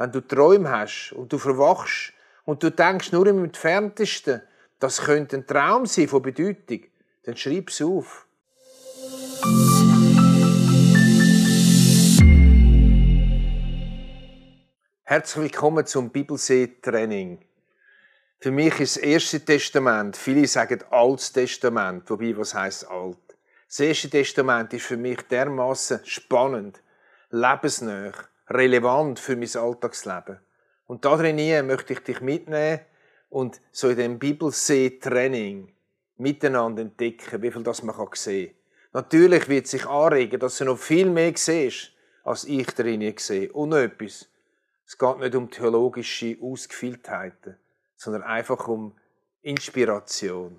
Wenn 0.00 0.12
du 0.12 0.20
Träume 0.20 0.70
hast 0.70 1.12
und 1.12 1.32
du 1.32 1.38
verwachst 1.38 2.12
und 2.44 2.62
du 2.62 2.70
denkst 2.70 3.10
nur 3.10 3.26
im 3.26 3.42
Entferntesten, 3.42 4.42
das 4.78 5.02
könnte 5.02 5.38
ein 5.38 5.46
Traum 5.46 5.86
sein 5.86 6.06
von 6.06 6.22
Bedeutung, 6.22 6.84
dann 7.24 7.36
schreib 7.36 7.68
es 7.68 7.82
auf. 7.82 8.24
Herzlich 15.02 15.42
willkommen 15.42 15.84
zum 15.84 16.10
Bibelsee-Training. 16.10 17.44
Für 18.38 18.52
mich 18.52 18.78
ist 18.78 18.98
das 18.98 19.02
Erste 19.02 19.44
Testament, 19.44 20.16
viele 20.16 20.46
sagen 20.46 20.84
Altes 20.90 21.32
Testament, 21.32 22.08
wobei 22.08 22.36
was 22.36 22.54
heißt 22.54 22.88
alt? 22.88 23.18
Das 23.66 23.80
Erste 23.80 24.10
Testament 24.10 24.72
ist 24.74 24.86
für 24.86 24.96
mich 24.96 25.22
dermaßen 25.22 25.98
spannend, 26.04 26.80
lebensnah, 27.30 28.12
relevant 28.50 29.18
für 29.18 29.36
mein 29.36 29.54
Alltagsleben. 29.54 30.40
Und 30.86 31.04
darin 31.04 31.66
möchte 31.66 31.92
ich 31.92 32.00
dich 32.00 32.20
mitnehmen 32.20 32.80
und 33.28 33.60
so 33.72 33.90
in 33.90 33.96
dem 33.96 34.18
Bibelsee-Training 34.18 35.72
miteinander 36.16 36.82
entdecken, 36.82 37.42
wie 37.42 37.50
viel 37.50 37.62
das 37.62 37.82
man 37.82 37.94
sehen 38.14 38.48
kann. 38.48 38.54
Natürlich 38.92 39.48
wird 39.48 39.66
sich 39.66 39.86
anregen, 39.86 40.40
dass 40.40 40.58
du 40.58 40.64
noch 40.64 40.78
viel 40.78 41.10
mehr 41.10 41.32
siehst, 41.36 41.92
als 42.24 42.44
ich 42.44 42.66
darin 42.72 43.14
sehe. 43.18 43.52
Und 43.52 43.70
noch 43.70 43.76
etwas. 43.76 44.28
Es 44.86 44.96
geht 44.96 45.18
nicht 45.18 45.34
um 45.34 45.50
theologische 45.50 46.38
Ausgefeiltheiten, 46.40 47.56
sondern 47.96 48.22
einfach 48.22 48.66
um 48.68 48.96
Inspiration. 49.42 50.58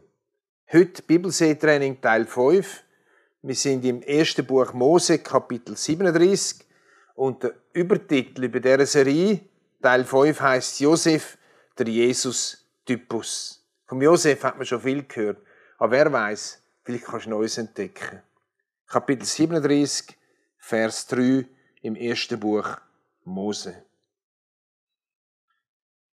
Heute 0.71 1.01
Bibelsee-Training 1.01 1.99
Teil 1.99 2.27
5. 2.27 2.83
Wir 3.41 3.55
sind 3.55 3.83
im 3.85 4.03
ersten 4.03 4.45
Buch 4.45 4.73
Mose, 4.73 5.17
Kapitel 5.17 5.75
37. 5.75 6.68
Und 7.19 7.43
der 7.43 7.53
Übertitel 7.73 8.45
über 8.45 8.61
dieser 8.61 8.85
Serie, 8.85 9.41
Teil 9.81 10.05
5, 10.05 10.39
heißt 10.39 10.79
Josef, 10.79 11.37
der 11.77 11.89
Jesus-Typus. 11.89 13.61
Vom 13.87 14.01
Josef 14.01 14.41
hat 14.45 14.55
man 14.55 14.65
schon 14.65 14.79
viel 14.79 15.03
gehört. 15.03 15.39
Aber 15.79 15.91
wer 15.91 16.13
weiß, 16.13 16.61
vielleicht 16.81 17.03
kannst 17.03 17.25
du 17.25 17.31
Neues 17.31 17.57
entdecken. 17.57 18.21
Kapitel 18.87 19.25
37, 19.25 20.17
Vers 20.59 21.07
3 21.07 21.45
im 21.81 21.97
ersten 21.97 22.39
Buch 22.39 22.77
Mose. 23.25 23.83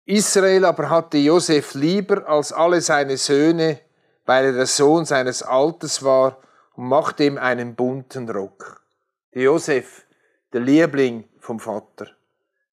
Israel 0.05 0.64
aber 0.64 0.89
hatte 0.89 1.17
Josef 1.17 1.73
lieber 1.73 2.25
als 2.30 2.53
alle 2.53 2.80
seine 2.80 3.17
Söhne, 3.17 3.81
weil 4.25 4.45
er 4.45 4.53
der 4.53 4.67
Sohn 4.67 5.03
seines 5.03 5.44
Alters 5.44 6.02
war 6.02 6.42
und 6.75 6.88
machte 6.88 7.25
ihm 7.25 7.38
einen 7.38 7.75
bunten 7.75 8.30
Rock. 8.30 8.86
Josef, 9.33 10.05
der 10.53 10.61
Liebling 10.61 11.27
vom 11.39 11.59
Vater. 11.59 12.07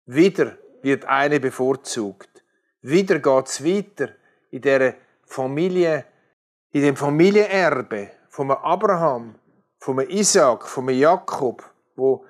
Wieder 0.07 0.59
wird 0.83 1.07
eine 1.07 1.41
bevorzugt. 1.41 2.45
Wieder 2.83 3.19
geht's 3.19 3.65
weiter 3.65 4.11
in 4.51 4.63
der 4.63 4.97
Familie, 5.25 6.05
in 6.73 6.83
dem 6.83 6.97
Familienerbe 6.97 8.11
von 8.29 8.51
Abraham, 8.51 9.35
von 9.79 9.99
Isaac, 10.09 10.67
von 10.67 10.89
Jakob, 10.89 11.69
wo 11.97 12.25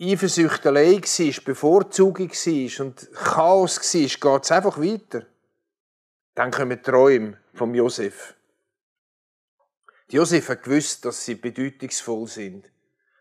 Eifersüchtelei 0.00 0.94
war, 0.94 1.44
Bevorzugung 1.44 2.30
war 2.30 2.86
und 2.86 3.12
Chaos 3.12 3.78
war, 3.78 4.32
geht 4.32 4.44
es 4.44 4.50
einfach 4.50 4.78
weiter. 4.78 5.26
Dann 6.34 6.50
kommen 6.50 6.82
Träume 6.82 7.38
vom 7.52 7.74
Josef. 7.74 8.34
Josef 10.08 10.48
hat 10.48 10.64
gewusst, 10.64 11.04
dass 11.04 11.24
sie 11.24 11.36
bedeutungsvoll 11.36 12.26
sind, 12.26 12.70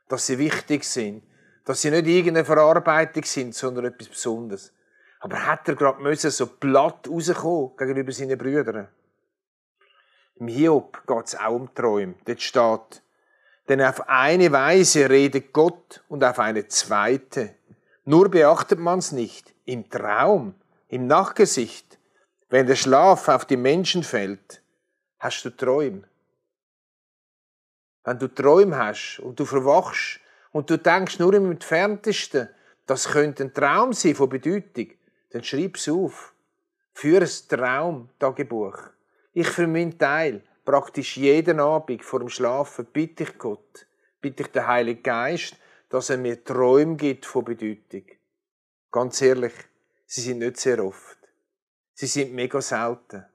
dass 0.10 0.26
sie 0.26 0.38
wichtig 0.38 0.84
sind, 0.84 1.24
dass 1.66 1.82
sie 1.82 1.92
nicht 1.92 2.08
irgendeine 2.08 2.46
Verarbeitung 2.46 3.24
sind, 3.24 3.56
sondern 3.56 3.86
etwas 3.86 4.10
Besonderes. 4.10 4.74
Aber 5.20 5.46
hat 5.46 5.68
er 5.70 5.76
gerade 5.76 6.02
müssen 6.02 6.32
so 6.32 6.48
platt 6.48 7.08
rauskommen 7.10 7.78
gegenüber 7.78 8.12
seinen 8.12 8.38
Brüdern? 8.38 8.90
Im 10.36 10.48
Hiob 10.48 11.06
geht 11.08 11.28
es 11.28 11.36
auch 11.36 11.54
um 11.54 11.74
Träume. 11.74 12.16
Dort 12.26 12.42
steht, 12.42 13.02
denn 13.70 13.82
auf 13.82 14.10
eine 14.10 14.52
Weise 14.52 15.10
redet 15.10 15.54
Gott 15.54 16.04
und 16.10 16.24
auf 16.24 16.40
eine 16.40 16.68
zweite. 16.68 17.56
Nur 18.06 18.30
beachtet 18.30 18.80
man's 18.80 19.14
nicht. 19.14 19.54
Im 19.66 19.90
Traum, 19.90 20.56
im 20.90 21.08
Nachgesicht, 21.08 21.98
wenn 22.50 22.68
der 22.68 22.76
Schlaf 22.76 23.30
auf 23.30 23.46
die 23.46 23.56
Menschen 23.56 24.04
fällt, 24.04 24.62
hast 25.20 25.44
du 25.46 25.50
Träume. 25.50 26.04
Wenn 28.04 28.20
du 28.20 28.28
Träume 28.28 28.78
hast 28.78 29.20
und 29.20 29.40
du 29.40 29.46
verwachst 29.46 30.20
und 30.54 30.70
du 30.70 30.78
denkst 30.78 31.20
nur 31.20 31.34
im 31.34 31.52
Entferntesten, 31.52 32.48
das 32.86 33.10
könnte 33.10 33.44
ein 33.44 33.54
Traum 33.54 33.92
sein 33.92 34.16
von 34.16 34.30
Bedeutung, 34.30 34.92
dann 35.32 35.44
schreib 35.44 35.76
es 35.76 35.90
auf. 35.90 36.34
Führ 36.94 37.22
ein 37.22 37.30
Traum-Tagebuch. 37.50 38.78
Ich 39.34 39.50
für 39.50 39.68
meinen 39.68 39.98
Teil 39.98 40.44
praktisch 40.64 41.18
jeden 41.18 41.60
Abend 41.60 42.04
vor 42.04 42.20
dem 42.20 42.30
Schlafen 42.30 42.86
bitte 42.86 43.24
ich 43.24 43.38
Gott, 43.38 43.88
bitte 44.22 44.44
ich 44.44 44.50
den 44.50 44.68
Heiligen 44.68 45.04
Geist, 45.04 45.58
dass 45.90 46.12
er 46.12 46.18
mir 46.18 46.44
Träume 46.44 46.96
gibt 46.96 47.26
von 47.26 47.44
Bedeutung. 47.44 48.04
Ganz 48.92 49.22
ehrlich, 49.22 49.54
sie 50.06 50.22
sind 50.22 50.40
nicht 50.40 50.58
sehr 50.58 50.84
oft. 50.86 51.18
Sie 51.96 52.06
sind 52.06 52.34
mega 52.34 52.62
selten. 52.62 53.26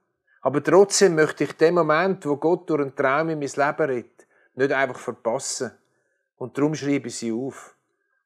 Aber 0.41 0.63
trotzdem 0.63 1.15
möchte 1.15 1.43
ich 1.43 1.53
den 1.53 1.75
Moment, 1.75 2.25
wo 2.25 2.37
Gott 2.37 2.69
durch 2.69 2.81
einen 2.81 2.95
Traum 2.95 3.29
in 3.29 3.39
mein 3.39 3.49
Leben 3.49 3.89
redet, 3.89 4.27
nicht 4.55 4.71
einfach 4.71 4.99
verpassen. 4.99 5.71
Und 6.39 6.57
darum 6.57 6.73
schreibe 6.73 7.09
ich 7.09 7.17
sie 7.17 7.31
auf. 7.31 7.75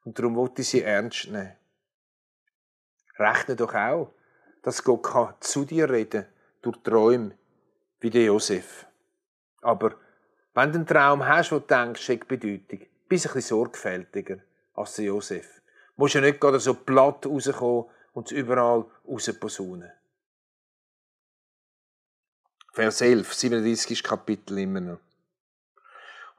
Und 0.05 0.17
darum 0.17 0.35
wollte 0.35 0.61
ich 0.61 0.69
sie 0.69 0.83
ernst 0.83 1.29
nehmen. 1.29 1.55
Rechne 3.17 3.55
doch 3.55 3.73
auch, 3.73 4.13
dass 4.61 4.83
Gott 4.83 5.03
kann 5.03 5.33
zu 5.39 5.65
dir 5.65 5.89
reden 5.89 6.25
durch 6.61 6.77
Träume 6.83 7.35
wie 7.99 8.09
der 8.09 8.25
Josef. 8.25 8.85
Aber 9.61 9.95
wenn 10.53 10.71
du 10.71 10.77
einen 10.77 10.87
Traum 10.87 11.25
hast, 11.25 11.51
wo 11.51 11.59
du 11.59 11.65
denkst, 11.65 12.07
hat 12.09 12.27
Bedeutung, 12.27 12.79
bist 13.09 13.25
ein 13.25 13.33
bisschen 13.33 13.41
sorgfältiger 13.41 14.37
als 14.73 14.95
der 14.95 15.05
Josef. 15.05 15.61
Du 15.95 16.03
musst 16.03 16.13
ja 16.13 16.21
nicht 16.21 16.39
gerade 16.39 16.59
so 16.59 16.75
platt 16.75 17.25
rauskommen 17.25 17.85
und 18.13 18.31
überall 18.31 18.85
rausposaunen. 19.07 19.91
Vers 22.73 23.01
11, 23.01 23.33
37. 23.33 24.03
Kapitel 24.03 24.57
immer 24.59 24.81
noch. 24.81 24.99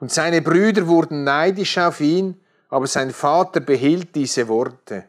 Und 0.05 0.13
seine 0.13 0.43
Brüder 0.43 0.87
wurden 0.87 1.25
neidisch 1.25 1.79
auf 1.79 1.99
ihn, 2.03 2.39
aber 2.69 2.87
sein 2.87 3.11
Vater 3.11 3.61
behielt 3.61 4.15
diese 4.15 4.47
Worte. 4.49 5.09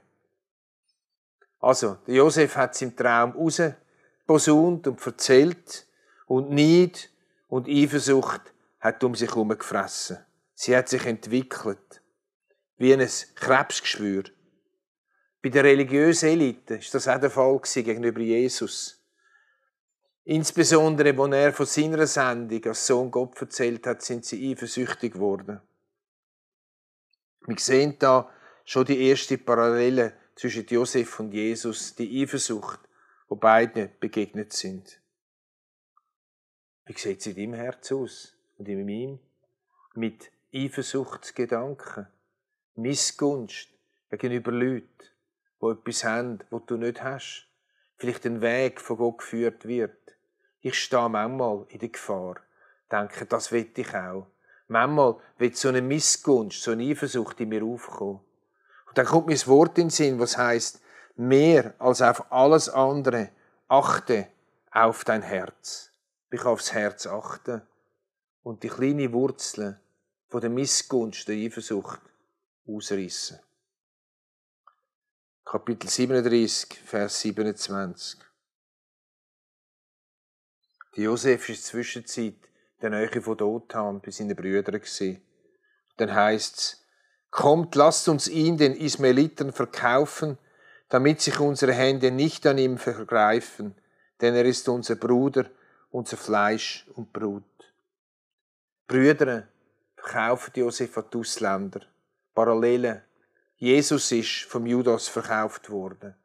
Also, 1.59 1.97
Josef 2.07 2.55
hat 2.55 2.75
es 2.75 2.81
im 2.81 2.95
Traum 2.95 3.31
rausposaunt 3.31 4.87
und 4.87 5.05
erzählt 5.05 5.85
und 6.27 6.49
Neid 6.51 7.09
und 7.49 7.67
Eifersucht 7.67 8.39
hat 8.79 9.03
um 9.03 9.15
sich 9.15 9.27
herum 9.27 9.49
gefressen. 9.49 10.19
Sie 10.53 10.73
hat 10.73 10.87
sich 10.87 11.05
entwickelt. 11.05 12.01
Wie 12.77 12.93
ein 12.93 13.05
Krebsgeschwür. 13.35 14.23
Bei 15.43 15.49
der 15.49 15.65
religiösen 15.65 16.29
Elite 16.29 16.75
ist 16.75 16.93
das 16.93 17.09
auch 17.09 17.19
der 17.19 17.31
Fall 17.31 17.59
gegenüber 17.59 18.21
Jesus. 18.21 19.04
Insbesondere, 20.27 21.15
als 21.15 21.33
er 21.35 21.53
von 21.53 21.65
seiner 21.67 22.07
Sendung 22.07 22.65
als 22.65 22.87
Sohn 22.87 23.11
Gott 23.11 23.39
erzählt 23.39 23.85
hat, 23.85 24.01
sind 24.01 24.25
sie 24.25 24.51
eifersüchtig 24.51 25.13
geworden. 25.13 25.61
Wir 27.45 27.59
sehen 27.59 27.95
da 27.99 28.31
schon 28.63 28.85
die 28.85 29.07
erste 29.07 29.37
Parallele 29.37 30.13
zwischen 30.35 30.65
Josef 30.65 31.19
und 31.19 31.31
Jesus, 31.31 31.93
die 31.93 32.23
Eifersucht, 32.23 32.79
wo 33.27 33.35
beide 33.35 33.91
begegnet 33.99 34.51
sind. 34.51 34.99
Wie 36.85 36.97
sieht 36.97 37.19
es 37.19 37.27
in 37.27 37.35
deinem 37.35 37.53
Herz 37.53 37.91
aus 37.91 38.33
und 38.57 38.67
in 38.67 38.83
meinem? 38.83 39.19
Mit 39.93 40.31
Eifersuchtsgedanken, 40.51 42.07
Missgunst 42.73 43.69
gegenüber 44.09 44.51
Leuten, 44.51 44.89
die 45.61 45.67
etwas 45.67 46.03
haben, 46.03 46.39
was 46.49 46.65
du 46.65 46.77
nicht 46.77 47.03
hast. 47.03 47.47
Vielleicht 47.97 48.25
ein 48.25 48.41
Weg 48.41 48.81
von 48.81 48.97
Gott 48.97 49.19
geführt 49.19 49.67
wird. 49.67 50.14
Ich 50.65 50.81
stehe 50.81 51.07
manchmal 51.09 51.67
in 51.69 51.77
der 51.77 51.89
Gefahr, 51.89 52.37
denke, 52.91 53.27
das 53.27 53.51
will 53.51 53.69
ich 53.75 53.93
auch. 53.93 54.25
Manchmal 54.67 55.17
wird 55.37 55.55
so 55.57 55.69
eine 55.69 55.83
Missgunst, 55.83 56.59
so 56.59 56.71
eine 56.71 56.89
Eifersucht 56.89 57.39
in 57.39 57.49
mir 57.49 57.63
aufkommen. 57.63 58.21
Und 58.87 58.97
dann 58.97 59.05
kommt 59.05 59.27
mir 59.27 59.35
das 59.35 59.47
Wort 59.47 59.77
in 59.77 59.85
den 59.85 59.89
Sinn, 59.91 60.17
was 60.17 60.39
heißt 60.39 60.81
mehr 61.17 61.75
als 61.77 62.01
auf 62.01 62.31
alles 62.31 62.67
andere 62.67 63.29
achte 63.67 64.27
auf 64.71 65.03
dein 65.03 65.21
Herz. 65.21 65.91
Ich 66.31 66.43
aufs 66.43 66.73
Herz 66.73 67.05
achten 67.05 67.61
und 68.41 68.63
die 68.63 68.69
kleine 68.69 69.13
Wurzeln 69.13 69.79
von 70.29 70.41
der 70.41 70.49
Missgunst, 70.49 71.27
der 71.27 71.35
Eifersucht 71.35 72.01
ausreißen. 72.67 73.39
Kapitel 75.45 75.87
37, 75.87 76.79
Vers 76.83 77.21
27. 77.21 78.19
Die 80.95 81.03
Josef 81.03 81.45
der 81.47 81.55
Zwischenzeit 81.55 82.35
der 82.81 82.89
Nähe 82.89 83.21
von 83.21 83.37
Dothan 83.37 84.01
bei 84.01 84.11
seinen 84.11 84.35
Brüdern. 84.35 84.81
Dann 85.97 86.13
heißt 86.13 86.57
es, 86.57 86.85
Kommt, 87.31 87.75
lasst 87.75 88.07
uns 88.07 88.29
ihn 88.29 88.57
den 88.57 88.77
Ismaeliten 88.77 89.51
verkaufen, 89.51 90.37
damit 90.87 91.19
sich 91.19 91.37
unsere 91.39 91.73
Hände 91.73 92.09
nicht 92.11 92.47
an 92.47 92.57
ihm 92.57 92.77
vergreifen, 92.77 93.75
denn 94.21 94.35
er 94.35 94.45
ist 94.45 94.69
unser 94.69 94.95
Bruder, 94.95 95.49
unser 95.89 96.15
Fleisch 96.15 96.87
und 96.93 97.11
Brut. 97.11 97.43
Brüder, 98.87 99.49
verkaufen 99.97 100.51
Josef 100.55 100.97
an 100.97 101.05
die 101.11 101.17
Ausländer. 101.17 101.81
Parallelen. 102.33 103.01
Jesus 103.57 104.11
ist 104.13 104.43
vom 104.43 104.65
Judas 104.65 105.09
verkauft 105.09 105.69
worden. 105.69 106.15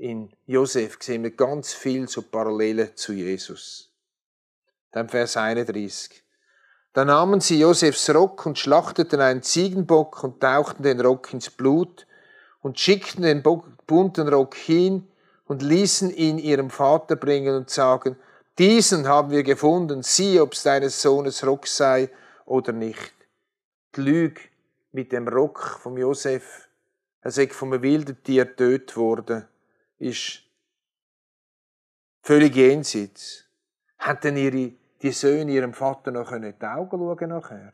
In 0.00 0.30
Josef 0.46 0.96
sehen 0.98 1.24
wir 1.24 1.32
ganz 1.32 1.74
viel 1.74 2.08
so 2.08 2.22
Parallelen 2.22 2.96
zu 2.96 3.12
Jesus. 3.12 3.90
Dann 4.92 5.10
Vers 5.10 5.36
31. 5.36 6.24
Da 6.94 7.04
nahmen 7.04 7.42
sie 7.42 7.60
Josefs 7.60 8.08
Rock 8.08 8.46
und 8.46 8.58
schlachteten 8.58 9.20
einen 9.20 9.42
Ziegenbock 9.42 10.24
und 10.24 10.40
tauchten 10.40 10.84
den 10.84 11.02
Rock 11.02 11.34
ins 11.34 11.50
Blut 11.50 12.06
und 12.62 12.80
schickten 12.80 13.24
den 13.24 13.42
bunten 13.42 14.28
Rock 14.28 14.54
hin 14.54 15.06
und 15.44 15.60
ließen 15.60 16.08
ihn 16.08 16.38
ihrem 16.38 16.70
Vater 16.70 17.16
bringen 17.16 17.54
und 17.54 17.68
sagen, 17.68 18.16
diesen 18.58 19.06
haben 19.06 19.30
wir 19.30 19.42
gefunden, 19.42 20.02
sieh, 20.02 20.40
ob 20.40 20.54
es 20.54 20.62
deines 20.62 21.02
Sohnes 21.02 21.46
Rock 21.46 21.66
sei 21.66 22.08
oder 22.46 22.72
nicht. 22.72 23.12
Die 23.96 24.00
Lüge 24.00 24.40
mit 24.92 25.12
dem 25.12 25.28
Rock 25.28 25.78
vom 25.82 25.98
Josef, 25.98 26.70
er 27.20 27.32
sei 27.32 27.50
einem 27.60 27.82
wilden 27.82 28.16
Tier 28.22 28.46
getötet 28.46 28.96
worden, 28.96 29.46
ist 30.00 30.42
völlig 32.22 32.56
jenseits. 32.56 33.44
Hätten 33.98 34.36
ihre, 34.36 34.72
die 35.02 35.12
Söhne 35.12 35.52
ihrem 35.52 35.74
Vater 35.74 36.10
noch 36.10 36.32
in 36.32 36.42
die 36.42 36.66
Augen 36.66 36.98
schauen 36.98 37.28
nachher? 37.28 37.72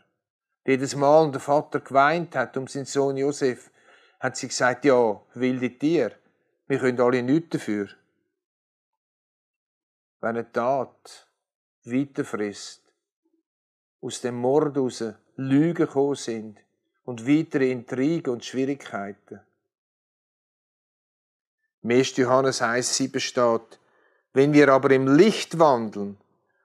Jedes 0.67 0.97
Mal, 0.97 1.25
und 1.25 1.33
der 1.33 1.41
Vater 1.41 1.81
geweint 1.81 2.35
hat 2.35 2.57
um 2.57 2.67
seinen 2.67 2.87
Sohn 2.87 3.17
Josef, 3.17 3.71
hat 4.19 4.37
sie 4.37 4.49
gesagt, 4.49 4.85
ja, 4.85 5.23
wilde 5.35 5.79
Tier, 5.79 6.13
wir 6.67 6.79
können 6.81 7.01
alle 7.01 7.23
nichts 7.23 7.51
dafür. 7.51 7.89
Wenn 10.21 10.31
eine 10.31 10.51
Tat 10.51 11.29
weiterfrisst, 11.85 12.83
aus 14.01 14.21
dem 14.21 14.37
Mord 14.37 14.77
raus 14.77 15.05
Lügen 15.37 15.75
gekommen 15.75 16.17
sind 16.17 16.59
und 17.05 17.29
weitere 17.29 17.71
Intrigen 17.71 18.31
und 18.31 18.45
Schwierigkeiten. 18.45 19.41
Im 21.83 21.91
1. 21.91 22.17
Johannes 22.17 22.63
1, 22.63 22.97
7 22.97 23.21
steht, 23.21 23.79
wenn 24.33 24.53
wir 24.53 24.69
aber 24.69 24.91
im 24.91 25.17
Licht 25.17 25.59
wandeln, 25.59 26.19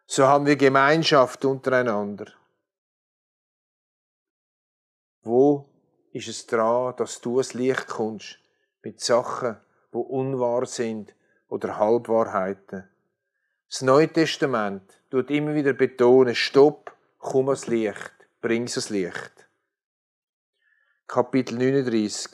so 0.06 0.28
haben 0.28 0.46
wir 0.46 0.56
Gemeinschaft 0.56 1.46
untereinander. 1.46 2.28
Wo 5.24 5.70
ist 6.12 6.28
es 6.28 6.48
dran, 6.48 6.96
dass 6.98 7.22
du 7.22 7.38
ins 7.38 7.54
Licht 7.54 7.88
kommst 7.88 8.40
mit 8.84 9.00
Sachen, 9.00 9.58
wo 9.92 10.02
unwahr 10.02 10.66
sind 10.66 11.14
oder 11.48 11.78
Halbwahrheiten? 11.78 12.90
Das 13.70 13.82
Neue 13.82 14.12
Testament 14.12 14.82
tut 15.10 15.30
immer 15.30 15.54
wieder 15.54 15.74
betonen, 15.74 16.36
stopp, 16.36 16.94
komm 17.20 17.48
ans 17.48 17.68
Licht, 17.68 18.12
bring 18.42 18.64
es 18.64 18.76
ans 18.76 18.90
Licht. 18.90 19.48
Kapitel 21.08 21.58
39. 21.58 22.32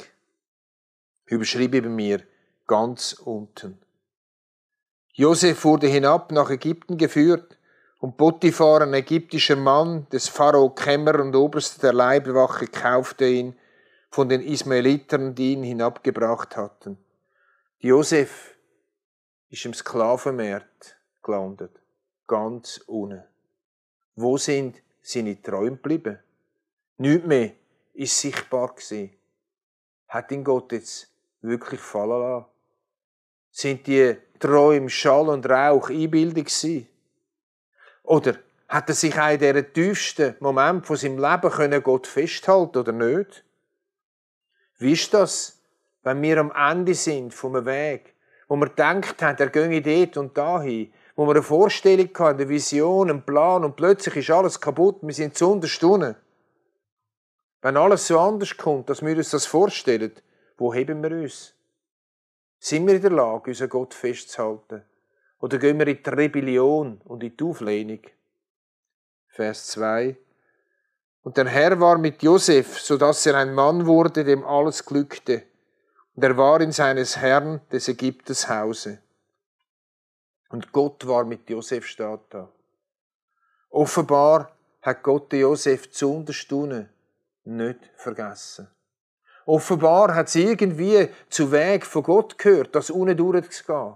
Überschriebe 1.25 1.81
bei 1.81 1.89
mir 1.89 2.23
ganz 2.67 3.13
unten. 3.13 3.79
Josef 5.13 5.63
wurde 5.63 5.87
hinab 5.87 6.31
nach 6.31 6.49
Ägypten 6.49 6.97
geführt 6.97 7.57
und 7.99 8.17
Potiphar, 8.17 8.81
ein 8.81 8.93
ägyptischer 8.93 9.55
Mann, 9.55 10.07
des 10.11 10.27
Pharao 10.27 10.69
Kämmer 10.69 11.19
und 11.19 11.35
Oberste 11.35 11.79
der 11.81 11.93
Leibwache, 11.93 12.67
kaufte 12.67 13.25
ihn 13.25 13.57
von 14.11 14.29
den 14.29 14.41
Ismaelitern, 14.41 15.33
die 15.33 15.53
ihn 15.53 15.63
hinabgebracht 15.63 16.55
hatten. 16.55 16.97
Josef 17.79 18.55
ist 19.49 19.65
im 19.65 19.73
Sklavenmarkt 19.73 20.97
gelandet, 21.23 21.71
ganz 22.27 22.77
unten. 22.85 23.23
Wo 24.15 24.37
sind 24.37 24.81
seine 25.01 25.41
Träume 25.41 25.77
geblieben? 25.77 26.19
Nicht 26.97 27.25
mehr 27.25 27.51
ist 27.93 28.19
sichtbar 28.19 28.75
gewesen. 28.75 29.13
Hat 30.07 30.31
ihn 30.31 30.43
Gott 30.43 30.71
jetzt 30.71 31.07
wirklich 31.41 31.79
fallen 31.79 32.21
lassen? 32.21 32.56
Sind 33.57 33.87
die 33.87 34.15
Träume 34.37 34.87
Schall 34.87 35.29
und 35.29 35.49
Rauch 35.49 35.89
Einbildung 35.89 36.43
gewesen? 36.43 36.87
Oder 38.03 38.35
hat 38.67 38.87
er 38.87 38.93
sich 38.93 39.19
auch 39.19 39.31
in 39.31 39.39
diesem 39.39 39.73
tiefsten 39.73 40.35
Moment 40.41 40.85
von 40.85 40.95
seinem 40.95 41.17
Leben 41.17 41.49
können 41.49 41.81
Gott 41.81 42.05
festhalten 42.05 42.77
oder 42.77 42.91
nicht? 42.91 43.43
Wie 44.77 44.91
ist 44.91 45.11
das, 45.11 45.59
wenn 46.03 46.21
wir 46.21 46.37
am 46.37 46.51
Ende 46.51 46.93
sind 46.93 47.33
vom 47.33 47.65
Weg, 47.65 48.13
wo 48.47 48.57
wir 48.57 48.67
gedacht 48.67 49.23
haben, 49.23 49.39
er 49.39 49.49
gehe 49.49 49.81
dort 49.81 50.17
und 50.17 50.37
dahin, 50.37 50.93
wo 51.15 51.25
wir 51.25 51.31
eine 51.31 51.41
Vorstellung 51.41 52.09
hatten, 52.13 52.39
eine 52.39 52.49
Vision, 52.49 53.09
einen 53.09 53.23
Plan 53.23 53.65
und 53.65 53.75
plötzlich 53.75 54.17
ist 54.17 54.29
alles 54.29 54.61
kaputt, 54.61 54.97
wir 55.01 55.15
sind 55.15 55.35
zu 55.35 55.51
unterstunden. 55.51 56.15
Wenn 57.63 57.75
alles 57.75 58.05
so 58.05 58.19
anders 58.19 58.55
kommt, 58.55 58.87
als 58.91 59.03
wir 59.03 59.17
uns 59.17 59.31
das 59.31 59.47
vorstellen, 59.47 60.11
wo 60.59 60.71
heben 60.75 61.01
wir 61.01 61.09
uns? 61.09 61.56
Sind 62.59 62.87
wir 62.87 62.95
in 62.95 63.01
der 63.01 63.11
Lage, 63.11 63.51
unseren 63.51 63.69
Gott 63.69 63.93
festzuhalten? 63.93 64.83
Oder 65.39 65.57
gehen 65.59 65.77
wir 65.79 65.87
in 65.87 66.01
die 66.01 66.09
Rebellion 66.09 67.01
und 67.03 67.23
in 67.23 67.35
die 67.35 67.43
Auflehnung? 67.43 68.01
Vers 69.27 69.67
2. 69.67 70.17
Und 71.21 71.37
der 71.37 71.47
Herr 71.47 71.79
war 71.79 71.97
mit 71.97 72.23
Josef, 72.23 72.79
so 72.79 72.97
dass 72.97 73.25
er 73.25 73.35
ein 73.35 73.53
Mann 73.53 73.85
wurde, 73.85 74.23
dem 74.23 74.43
alles 74.43 74.85
glückte. 74.85 75.43
Und 76.15 76.23
er 76.23 76.37
war 76.37 76.61
in 76.61 76.71
seines 76.71 77.17
Herrn 77.17 77.61
des 77.71 77.87
Ägypters 77.87 78.49
Hause. 78.49 78.99
Und 80.49 80.71
Gott 80.71 81.05
war 81.05 81.25
mit 81.25 81.49
Josef 81.49 81.85
steht 81.85 82.21
da. 82.29 82.49
Offenbar 83.69 84.55
hat 84.81 85.03
Gott 85.03 85.31
Josef 85.33 85.91
zu 85.91 86.15
unterstunden 86.15 86.89
nicht 87.43 87.79
vergessen. 87.95 88.67
Offenbar 89.47 90.13
hat 90.13 90.27
sie 90.27 90.43
irgendwie 90.43 91.07
zu 91.29 91.53
Weg 91.53 91.85
von 91.85 92.03
Gott 92.03 92.37
gehört, 92.37 92.75
das 92.75 92.89
unten 92.89 93.15
durchzugehen. 93.15 93.93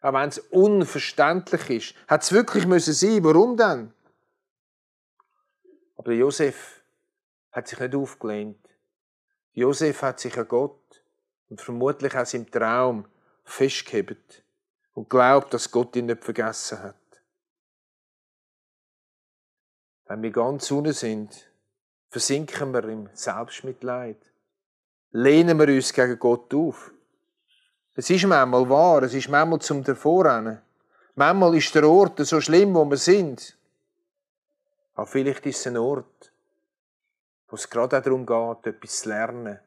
Auch 0.00 0.12
wenn 0.14 0.30
es 0.30 0.38
unverständlich 0.38 1.68
ist. 1.68 1.94
Hat 2.08 2.22
es 2.22 2.32
wirklich 2.32 2.66
müssen 2.66 2.94
sein? 2.94 3.22
Warum 3.22 3.54
denn? 3.54 3.92
Aber 5.98 6.12
Josef 6.12 6.80
hat 7.52 7.68
sich 7.68 7.78
nicht 7.80 7.94
aufgelehnt. 7.94 8.66
Josef 9.52 10.00
hat 10.00 10.20
sich 10.20 10.38
an 10.38 10.48
Gott 10.48 11.02
und 11.50 11.60
vermutlich 11.60 12.16
auch 12.16 12.32
im 12.32 12.50
Traum 12.50 13.04
festgehebt 13.44 14.42
und 14.94 15.10
glaubt, 15.10 15.52
dass 15.52 15.70
Gott 15.70 15.96
ihn 15.96 16.06
nicht 16.06 16.24
vergessen 16.24 16.82
hat. 16.82 16.94
Wenn 20.06 20.22
wir 20.22 20.30
ganz 20.30 20.70
unten 20.70 20.94
sind, 20.94 21.50
versinken 22.08 22.72
wir 22.72 22.84
im 22.84 23.10
Selbstmitleid. 23.12 24.16
Lehnen 25.12 25.58
wir 25.58 25.68
uns 25.68 25.92
gegen 25.92 26.18
Gott 26.18 26.52
auf. 26.54 26.92
Es 27.94 28.10
ist 28.10 28.26
manchmal 28.26 28.68
wahr, 28.68 29.02
es 29.02 29.14
ist 29.14 29.28
manchmal 29.28 29.60
zum 29.60 29.82
Davorrennen. 29.82 30.60
Manchmal 31.14 31.56
ist 31.56 31.74
der 31.74 31.88
Ort 31.88 32.24
so 32.24 32.40
schlimm, 32.40 32.74
wo 32.74 32.84
wir 32.84 32.96
sind. 32.96 33.56
Aber 34.94 35.06
vielleicht 35.06 35.46
ist 35.46 35.60
es 35.60 35.66
ein 35.66 35.76
Ort, 35.76 36.32
wo 37.48 37.56
es 37.56 37.68
gerade 37.68 37.98
auch 37.98 38.02
darum 38.02 38.26
geht, 38.26 38.74
etwas 38.74 39.00
zu 39.00 39.08
lernen 39.08 39.58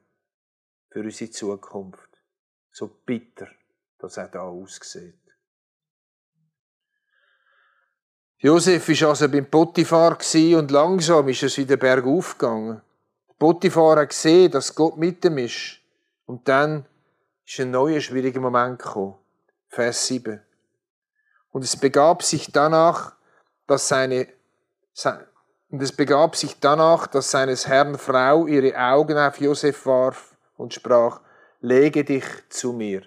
für 0.90 1.02
unsere 1.02 1.32
Zukunft. 1.32 2.10
So 2.72 2.88
bitter, 3.06 3.48
dass 3.98 4.18
er 4.18 4.28
da 4.28 4.44
aussieht. 4.44 5.16
Josef 8.38 8.88
war 8.88 9.10
also 9.10 9.30
beim 9.30 9.46
Potiphar 9.46 10.18
und 10.56 10.72
langsam 10.72 11.28
ist 11.28 11.44
es 11.44 11.58
wieder 11.58 11.78
bergauf 11.78 12.38
gegangen. 12.38 12.82
Potiphar 13.42 13.98
hat 13.98 14.10
gesehen, 14.10 14.52
dass 14.52 14.76
Gott 14.76 14.98
mit 14.98 15.26
ihm 15.26 15.40
ist. 15.40 15.80
Und 16.28 16.48
dann 16.48 16.86
ist 17.44 17.60
ein 17.60 17.72
neuer 17.72 18.00
schwieriger 18.00 18.40
Moment 18.40 18.78
gekommen. 18.78 19.16
Vers 19.68 20.06
7. 20.06 20.40
Und 21.50 21.64
es 21.64 21.76
begab 21.76 22.22
sich 22.22 22.52
danach, 22.52 23.16
dass 23.66 23.88
seine, 23.88 24.28
und 25.72 25.82
es 25.82 25.92
begab 25.92 26.36
sich 26.36 26.60
danach, 26.60 27.08
dass 27.08 27.32
seines 27.32 27.68
Herrn 27.68 27.98
Frau 27.98 28.46
ihre 28.46 28.78
Augen 28.78 29.18
auf 29.18 29.42
Josef 29.42 29.88
warf 29.88 30.38
und 30.56 30.76
sprach, 30.76 31.22
lege 31.62 32.04
dich 32.04 32.26
zu 32.50 32.74
mir. 32.74 33.02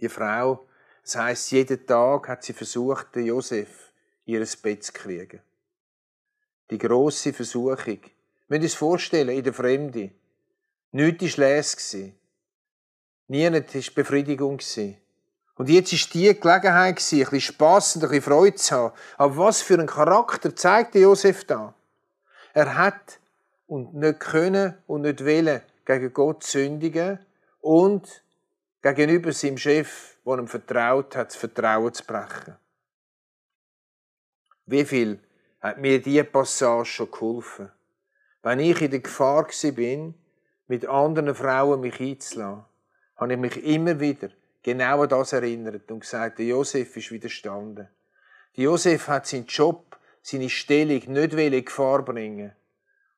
Die 0.00 0.08
Frau, 0.08 0.66
das 1.04 1.14
heißt, 1.14 1.52
jeden 1.52 1.86
Tag 1.86 2.26
hat 2.26 2.42
sie 2.42 2.52
versucht, 2.52 3.14
den 3.14 3.26
Josef 3.26 3.92
ihres 4.24 4.56
Bett 4.56 4.82
zu 4.82 4.92
kriegen. 4.92 5.40
Die 6.68 6.78
grosse 6.78 7.32
Versuchung. 7.32 8.00
Wir 8.48 8.58
müssen 8.58 8.64
uns 8.64 8.74
vorstellen, 8.74 9.30
in 9.30 9.42
der 9.42 9.54
Fremde. 9.54 10.10
Nichts 10.92 11.38
war 11.38 11.48
leer. 11.48 12.12
Niemand 13.26 13.74
war 13.74 13.82
Befriedigung. 13.94 14.60
Und 15.56 15.68
jetzt 15.68 15.92
war 15.92 16.10
die 16.12 16.40
Gelegenheit, 16.40 16.88
ein 16.88 16.94
bisschen 16.94 17.40
Spass 17.40 17.96
und 17.96 18.02
ein 18.02 18.08
bisschen 18.10 18.22
Freude 18.22 18.56
zu 18.56 18.74
haben. 18.74 18.94
Aber 19.16 19.36
was 19.36 19.62
für 19.62 19.78
ein 19.78 19.86
Charakter 19.86 20.54
zeigte 20.54 20.98
Josef 20.98 21.44
da? 21.44 21.74
Er 22.52 22.76
hat 22.76 23.18
und 23.66 23.94
nicht 23.94 24.20
können 24.20 24.76
und 24.86 25.02
nicht 25.02 25.24
wollen 25.24 25.62
gegen 25.84 26.12
Gott 26.12 26.44
sündigen 26.44 27.18
und 27.60 28.22
gegenüber 28.82 29.32
seinem 29.32 29.56
Chef, 29.58 30.18
der 30.24 30.38
ihm 30.38 30.48
vertraut 30.48 31.16
hat, 31.16 31.28
das 31.28 31.36
Vertrauen 31.36 31.92
zu 31.92 32.04
brechen. 32.04 32.56
Wie 34.66 34.84
viel 34.84 35.20
hat 35.60 35.78
mir 35.78 36.00
diese 36.00 36.24
Passage 36.24 36.84
schon 36.84 37.10
geholfen? 37.10 37.70
Wenn 38.44 38.60
ich 38.60 38.82
in 38.82 38.90
der 38.90 39.00
Gefahr 39.00 39.48
bin, 39.74 40.14
mit 40.66 40.86
anderen 40.86 41.34
Frauen 41.34 41.80
mich 41.80 41.98
einzulassen, 41.98 42.66
habe 43.16 43.32
ich 43.32 43.38
mich 43.38 43.64
immer 43.64 43.98
wieder 43.98 44.28
genau 44.62 45.00
an 45.02 45.08
das 45.08 45.32
erinnert 45.32 45.90
und 45.90 46.00
gesagt, 46.00 46.38
der 46.38 46.44
Josef 46.44 46.94
ist 46.94 47.10
widerstanden. 47.10 47.88
Der 48.54 48.64
Josef 48.64 49.08
hat 49.08 49.26
seinen 49.26 49.46
Job, 49.46 49.98
seine 50.20 50.50
Stellung 50.50 51.10
nicht 51.10 51.32
in 51.32 51.64
Gefahr 51.64 52.04
bringen. 52.04 52.52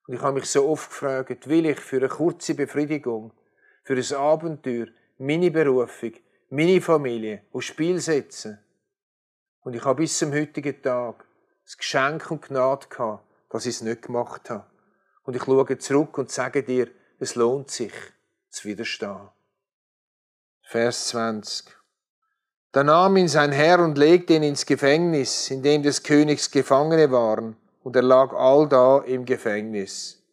Und 0.07 0.13
ich 0.13 0.21
habe 0.21 0.39
mich 0.39 0.45
so 0.45 0.65
oft 0.69 0.89
gefragt, 0.91 1.49
will 1.49 1.65
ich 1.65 1.79
für 1.81 1.97
eine 1.97 2.07
kurze 2.07 2.55
Befriedigung, 2.55 3.33
für 3.83 3.95
ein 3.95 4.15
Abenteuer, 4.17 4.87
meine 5.17 5.51
Berufung, 5.51 6.13
meine 6.51 6.79
Familie 6.79 7.41
aufs 7.51 7.65
Spiel 7.65 7.99
setzen? 7.99 8.59
Und 9.59 9.75
ich 9.75 9.83
habe 9.83 10.03
bis 10.03 10.17
zum 10.17 10.31
heutigen 10.31 10.81
Tag 10.81 11.25
das 11.65 11.77
Geschenk 11.77 12.31
und 12.31 12.43
Gnade 12.43 12.87
gehabt, 12.87 13.25
dass 13.49 13.65
ich 13.65 13.75
es 13.75 13.81
nicht 13.81 14.03
gemacht 14.03 14.49
habe. 14.49 14.76
Und 15.27 15.35
ich 15.35 15.43
schaue 15.43 15.77
zurück 15.77 16.17
und 16.19 16.31
sage 16.31 16.63
dir, 16.63 16.87
es 17.19 17.35
lohnt 17.35 17.69
sich, 17.69 17.91
zu 18.49 18.69
widerstehen. 18.69 19.27
Vers 20.61 21.09
20. 21.09 21.65
Da 22.71 22.81
nahm 22.81 23.17
ihn 23.17 23.27
sein 23.27 23.51
Herr 23.51 23.83
und 23.83 23.97
legte 23.97 24.35
ihn 24.35 24.43
ins 24.43 24.65
Gefängnis, 24.65 25.51
in 25.51 25.61
dem 25.61 25.83
des 25.83 26.01
Königs 26.01 26.49
Gefangene 26.49 27.11
waren, 27.11 27.57
und 27.83 27.97
er 27.97 28.03
lag 28.03 28.31
allda 28.31 28.99
im 28.99 29.25
Gefängnis. 29.25 30.23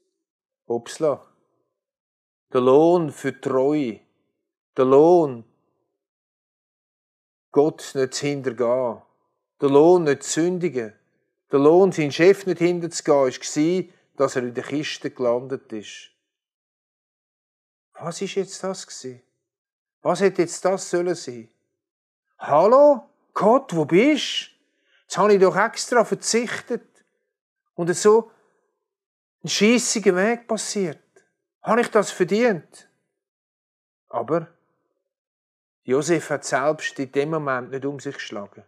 Upsla. 0.66 1.26
Der 2.52 2.60
Lohn 2.60 3.10
für 3.10 3.40
Treue, 3.40 3.98
der 4.76 4.84
Lohn, 4.84 5.44
Gott 7.50 7.90
nicht 7.96 8.14
zu 8.14 8.26
hintergehen, 8.26 9.02
der 9.60 9.70
Lohn 9.70 10.04
nicht 10.04 10.22
zu 10.22 10.40
sündigen, 10.40 10.92
der 11.50 11.58
Lohn, 11.58 11.90
seinen 11.90 12.12
Chef 12.12 12.46
nicht 12.46 12.58
hinterzugehen, 12.58 13.88
war, 13.88 13.94
dass 14.16 14.36
er 14.36 14.42
in 14.42 14.54
der 14.54 14.64
Kiste 14.64 15.10
gelandet 15.10 15.72
ist. 15.72 16.10
Was 17.94 18.20
ist 18.20 18.34
jetzt 18.34 18.62
das 18.62 18.86
gewesen? 18.86 19.22
Was 20.02 20.20
hätte 20.20 20.42
jetzt 20.42 20.64
das 20.64 20.90
sollen 20.90 21.14
sein? 21.14 21.48
Hallo? 22.38 23.08
Gott, 23.32 23.74
wo 23.74 23.84
bist? 23.84 24.50
Jetzt 25.02 25.18
habe 25.18 25.34
ich 25.34 25.40
doch 25.40 25.56
extra 25.56 26.04
verzichtet. 26.04 27.04
Und 27.74 27.94
so 27.96 28.30
ein 29.42 29.48
schießiger 29.48 30.14
Weg 30.14 30.46
passiert. 30.46 31.00
Habe 31.62 31.80
ich 31.80 31.88
das 31.88 32.10
verdient? 32.10 32.88
Aber 34.08 34.48
Josef 35.82 36.30
hat 36.30 36.44
selbst 36.44 36.98
in 36.98 37.10
dem 37.10 37.30
Moment 37.30 37.70
nicht 37.70 37.84
um 37.84 37.98
sich 37.98 38.14
geschlagen. 38.14 38.64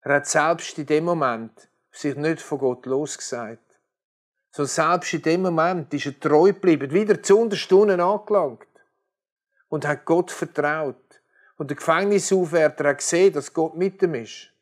Er 0.00 0.16
hat 0.16 0.26
selbst 0.26 0.78
in 0.78 0.86
dem 0.86 1.04
Moment 1.04 1.68
sich 1.90 2.14
nicht 2.14 2.40
von 2.40 2.58
Gott 2.58 2.86
losgesagt. 2.86 3.63
So 4.56 4.66
selbst 4.66 5.12
in 5.12 5.22
dem 5.22 5.42
Moment 5.42 5.92
ist 5.94 6.06
er 6.06 6.20
treu 6.20 6.52
geblieben, 6.52 6.92
wieder 6.92 7.20
zu 7.20 7.40
Unterstunden 7.40 8.00
angelangt 8.00 8.68
und 9.66 9.84
hat 9.84 10.04
Gott 10.04 10.30
vertraut. 10.30 11.20
Und 11.56 11.70
der 11.70 11.76
Gefängnisaufwärter 11.76 12.90
hat 12.90 12.98
gesehen, 12.98 13.32
dass 13.32 13.52
Gott 13.52 13.74
mit 13.74 14.00
ihm 14.00 14.14
ist. 14.14 14.52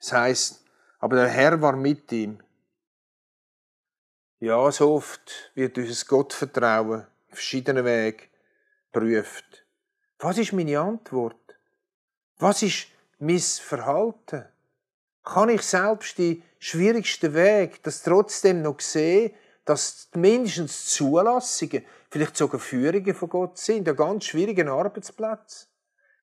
Das 0.00 0.12
heißt, 0.12 0.64
aber 0.98 1.14
der 1.14 1.28
Herr 1.28 1.62
war 1.62 1.76
mit 1.76 2.10
ihm. 2.10 2.42
Ja, 4.40 4.72
so 4.72 4.94
oft 4.94 5.52
wird 5.54 5.78
unser 5.78 6.04
Gottvertrauen 6.04 7.02
auf 7.02 7.08
verschiedenen 7.28 7.84
Wegen 7.84 8.26
geprüft. 8.90 9.64
Was 10.18 10.38
ist 10.38 10.52
meine 10.52 10.80
Antwort? 10.80 11.56
Was 12.38 12.64
ist 12.64 12.88
mein 13.20 13.38
Verhalten? 13.38 14.46
Kann 15.26 15.48
ich 15.48 15.62
selbst 15.62 16.18
die 16.18 16.40
schwierigsten 16.60 17.34
Weg, 17.34 17.82
das 17.82 18.04
trotzdem 18.04 18.62
noch 18.62 18.78
sehen, 18.78 19.34
dass 19.64 20.08
mindestens 20.14 20.86
Zulassungen, 20.94 21.84
vielleicht 22.10 22.36
sogar 22.36 22.60
Führungen 22.60 23.12
von 23.12 23.28
Gott 23.28 23.58
sind, 23.58 23.88
an 23.88 23.96
ganz 23.96 24.26
schwierigen 24.26 24.68
Arbeitsplätzen, 24.68 25.66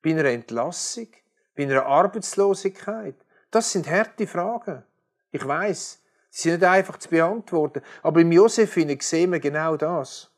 bei 0.01 0.12
einer 0.12 0.24
Entlassung, 0.24 1.10
bei 1.53 1.63
einer 1.63 1.86
Arbeitslosigkeit. 1.86 3.15
Das 3.51 3.74
sind 3.74 3.89
harte 3.89 4.25
Fragen. 4.25 4.83
Ich 5.31 5.45
weiß, 5.45 6.01
sie 6.29 6.51
sind 6.51 6.62
nicht 6.62 6.69
einfach 6.69 6.98
zu 6.98 7.10
beantworten. 7.10 7.81
Aber 8.03 8.22
im 8.22 8.31
Josef 8.31 8.74
sehen 8.74 9.31
wir 9.33 9.39
genau 9.41 9.75
das. 9.75 10.31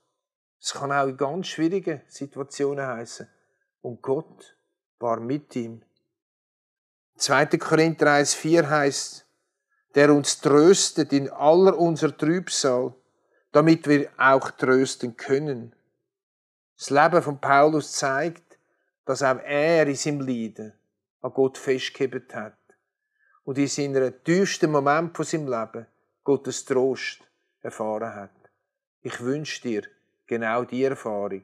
Es 0.59 0.73
kann 0.73 0.91
auch 0.91 1.07
in 1.07 1.17
ganz 1.17 1.47
schwierigen 1.47 2.01
Situationen 2.07 2.87
heißen. 2.87 3.29
Und 3.81 4.01
Gott 4.01 4.57
war 4.97 5.19
mit 5.19 5.55
ihm. 5.55 5.83
2. 7.17 7.45
Korinther 7.57 8.07
1,4 8.07 8.69
heißt, 8.69 9.25
der 9.95 10.13
uns 10.13 10.41
tröstet 10.41 11.13
in 11.13 11.29
aller 11.29 11.77
unserer 11.77 12.15
Trübsal, 12.15 12.93
damit 13.53 13.87
wir 13.87 14.09
auch 14.17 14.51
trösten 14.51 15.15
können. 15.15 15.73
Das 16.77 16.89
Leben 16.89 17.21
von 17.21 17.39
Paulus 17.39 17.93
zeigt, 17.93 18.57
dass 19.05 19.23
auch 19.23 19.39
er 19.39 19.87
in 19.87 19.95
seinem 19.95 20.19
Leiden 20.19 20.73
an 21.21 21.33
Gott 21.33 21.57
festgehebt 21.57 22.35
hat 22.35 22.57
und 23.45 23.57
in 23.57 23.67
seinem 23.67 24.13
tiefsten 24.23 24.71
Moment 24.71 25.15
von 25.15 25.25
seinem 25.25 25.47
Leben 25.47 25.87
Gottes 26.23 26.65
Trost 26.65 27.19
erfahren 27.61 28.13
hat. 28.13 28.31
Ich 29.01 29.21
wünsche 29.21 29.61
dir 29.61 29.83
genau 30.27 30.65
die 30.65 30.83
Erfahrung, 30.83 31.43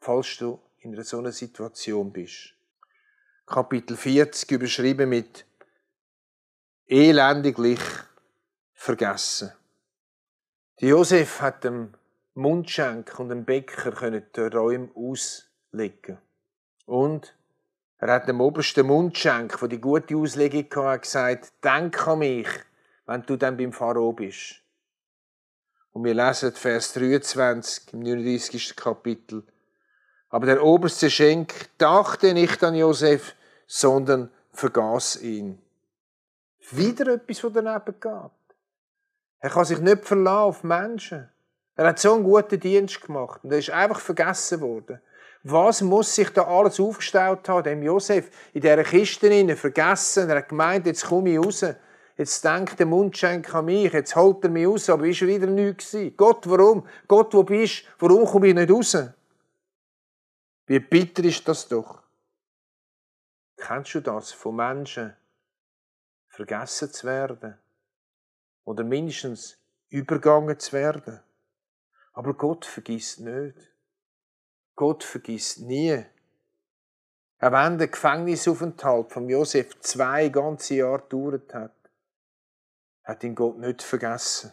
falls 0.00 0.36
du 0.36 0.60
in 0.78 1.02
so 1.02 1.18
einer 1.18 1.32
Situation 1.32 2.12
bist. 2.12 2.54
Kapitel 3.48 3.96
40 3.96 4.50
überschrieben 4.50 5.08
mit 5.08 5.46
elendiglich 6.86 7.80
vergessen. 8.74 9.52
Die 10.80 10.88
Josef 10.88 11.40
hat 11.40 11.64
dem 11.64 11.94
Mundschenk 12.34 13.18
und 13.18 13.30
dem 13.30 13.44
Bäcker 13.44 13.90
können 13.92 14.26
die 14.36 14.40
Räume 14.40 14.90
auslegen. 14.94 16.18
Und 16.84 17.34
er 17.96 18.12
hat 18.12 18.28
dem 18.28 18.40
obersten 18.40 18.86
Mundschenk, 18.86 19.58
der 19.58 19.68
die 19.68 19.80
gute 19.80 20.14
Auslegung 20.14 20.84
hatte, 20.84 21.00
gesagt, 21.00 21.52
denk 21.64 22.06
an 22.06 22.18
mich, 22.20 22.48
wenn 23.06 23.22
du 23.22 23.36
dann 23.36 23.56
beim 23.56 23.72
Pharao 23.72 24.12
bist. 24.12 24.60
Und 25.92 26.04
wir 26.04 26.14
lesen 26.14 26.52
Vers 26.52 26.92
23 26.92 27.94
im 27.94 28.00
39. 28.00 28.76
Kapitel. 28.76 29.42
Aber 30.28 30.46
der 30.46 30.62
oberste 30.62 31.10
Schenk 31.10 31.70
dachte 31.78 32.34
nicht 32.34 32.62
an 32.62 32.74
Josef, 32.74 33.34
sondern 33.68 34.30
vergaß 34.52 35.22
ihn. 35.22 35.62
Wieder 36.70 37.14
etwas, 37.14 37.44
was 37.44 37.52
daneben 37.52 38.00
geht. 38.00 38.56
Er 39.40 39.50
kann 39.50 39.64
sich 39.64 39.78
nicht 39.78 40.04
verlassen 40.04 40.36
auf 40.36 40.64
Menschen. 40.64 41.28
Er 41.76 41.86
hat 41.86 42.00
so 42.00 42.14
einen 42.14 42.24
guten 42.24 42.58
Dienst 42.58 43.00
gemacht 43.00 43.40
und 43.44 43.52
er 43.52 43.58
ist 43.58 43.70
einfach 43.70 44.00
vergessen 44.00 44.60
worden. 44.60 45.00
Was 45.44 45.80
muss 45.82 46.12
sich 46.12 46.30
da 46.30 46.42
alles 46.42 46.80
aufgestellt 46.80 47.48
haben, 47.48 47.62
dem 47.62 47.82
Josef 47.82 48.30
in 48.52 48.62
dieser 48.62 48.82
Kiste 48.82 49.30
rein, 49.30 49.56
vergessen. 49.56 50.28
Er 50.28 50.38
hat 50.38 50.48
gemeint, 50.48 50.86
jetzt 50.86 51.06
komme 51.06 51.30
ich 51.30 51.38
raus. 51.38 51.64
Jetzt 52.16 52.44
denkt 52.44 52.80
der 52.80 52.86
Mundschenk 52.86 53.54
an 53.54 53.66
mich, 53.66 53.92
jetzt 53.92 54.16
holt 54.16 54.42
er 54.42 54.50
mich 54.50 54.66
raus, 54.66 54.90
aber 54.90 55.06
ist 55.06 55.22
wieder 55.22 55.46
nichts. 55.46 55.96
Gott, 56.16 56.50
warum? 56.50 56.84
Gott, 57.06 57.32
wo 57.32 57.44
bist 57.44 57.84
du? 57.84 57.88
Warum 58.00 58.26
komme 58.26 58.48
ich 58.48 58.54
nicht 58.54 58.72
raus? 58.72 58.96
Wie 60.66 60.80
bitter 60.80 61.22
ist 61.22 61.46
das 61.46 61.68
doch? 61.68 62.02
Kennst 63.58 63.94
du 63.94 64.00
das 64.00 64.32
von 64.32 64.56
Menschen? 64.56 65.14
Vergessen 66.28 66.92
zu 66.92 67.06
werden? 67.06 67.58
Oder 68.64 68.84
mindestens 68.84 69.58
übergangen 69.88 70.58
zu 70.58 70.72
werden? 70.72 71.20
Aber 72.12 72.34
Gott 72.34 72.64
vergisst 72.64 73.20
nicht. 73.20 73.56
Gott 74.76 75.02
vergisst 75.02 75.60
nie. 75.60 76.04
Auch 77.40 77.52
wenn 77.52 77.78
der 77.78 77.88
Gefängnisaufenthalt 77.88 79.12
von 79.12 79.28
Josef 79.28 79.78
zwei 79.80 80.28
ganze 80.28 80.76
Jahre 80.76 81.02
gedauert 81.02 81.52
hat, 81.52 81.74
hat 83.02 83.24
ihn 83.24 83.34
Gott 83.34 83.58
nicht 83.58 83.82
vergessen. 83.82 84.52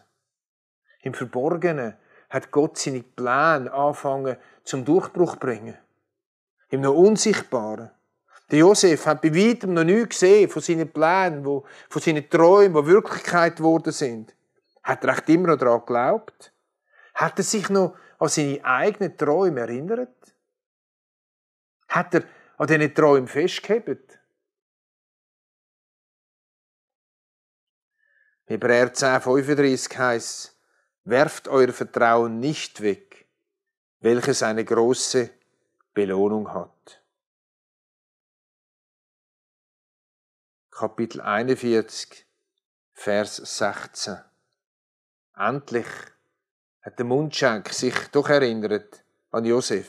Im 1.02 1.14
Verborgenen 1.14 1.96
hat 2.30 2.52
Gott 2.52 2.78
seine 2.80 3.04
Pläne 3.04 3.72
angefangen 3.72 4.38
zum 4.64 4.84
Durchbruch 4.84 5.34
zu 5.34 5.40
bringen. 5.40 5.78
Im 6.70 6.82
noch 6.82 6.96
Unsichtbaren. 6.96 7.92
Der 8.52 8.60
Josef 8.60 9.06
hat 9.08 9.22
bei 9.22 9.34
weitem 9.34 9.74
noch 9.74 9.84
nichts 9.84 10.20
gesehen 10.20 10.50
von 10.50 10.62
seinen 10.62 10.92
Plänen, 10.92 11.44
von 11.44 12.02
seinen 12.02 12.30
Träumen, 12.30 12.84
die 12.84 12.92
Wirklichkeit 12.92 13.56
geworden 13.58 13.92
sind. 13.92 14.36
Hat 14.84 15.04
er 15.04 15.14
echt 15.14 15.30
immer 15.30 15.50
noch 15.50 15.58
daran 15.58 15.80
geglaubt? 15.80 16.54
Hat 17.16 17.40
er 17.40 17.44
sich 17.44 17.70
noch 17.70 17.98
an 18.20 18.30
seine 18.30 18.64
eigenen 18.64 19.18
Träume 19.18 19.62
erinnert? 19.62 20.36
Hat 21.88 22.14
er 22.14 22.24
an 22.58 22.68
diesen 22.68 22.94
Träumen 22.94 23.28
festgehalten? 23.28 24.04
Hebräer 28.46 28.94
10, 28.94 29.22
35 29.22 29.98
heißt, 29.98 30.60
werft 31.06 31.48
euer 31.48 31.74
Vertrauen 31.74 32.40
nicht 32.40 32.82
weg, 32.82 33.28
welches 34.02 34.44
eine 34.44 34.64
große 34.64 35.32
Belohnung 35.96 36.54
hat. 36.54 37.05
Kapitel 40.78 41.22
41, 41.22 42.26
Vers 42.92 43.38
16. 43.38 44.18
Endlich 45.38 45.86
hat 46.82 47.00
der 47.00 47.06
Mundschenk 47.06 47.70
sich 47.70 47.96
doch 48.12 48.28
erinnert 48.28 49.02
an 49.32 49.46
Josef, 49.46 49.88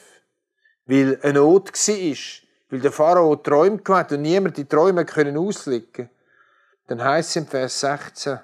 weil 0.84 1.18
eine 1.22 1.40
Not 1.40 1.72
war, 1.72 2.16
weil 2.70 2.80
der 2.80 2.92
Pharao 2.92 3.34
träumt 3.34 3.88
hat 3.88 4.12
und 4.12 4.22
niemand 4.22 4.58
die 4.58 4.64
Träume 4.68 5.04
können 5.04 5.36
auslegen. 5.36 6.08
Dann 6.86 7.02
heißt 7.02 7.30
es 7.30 7.36
im 7.36 7.48
Vers 7.48 7.80
16, 7.80 8.38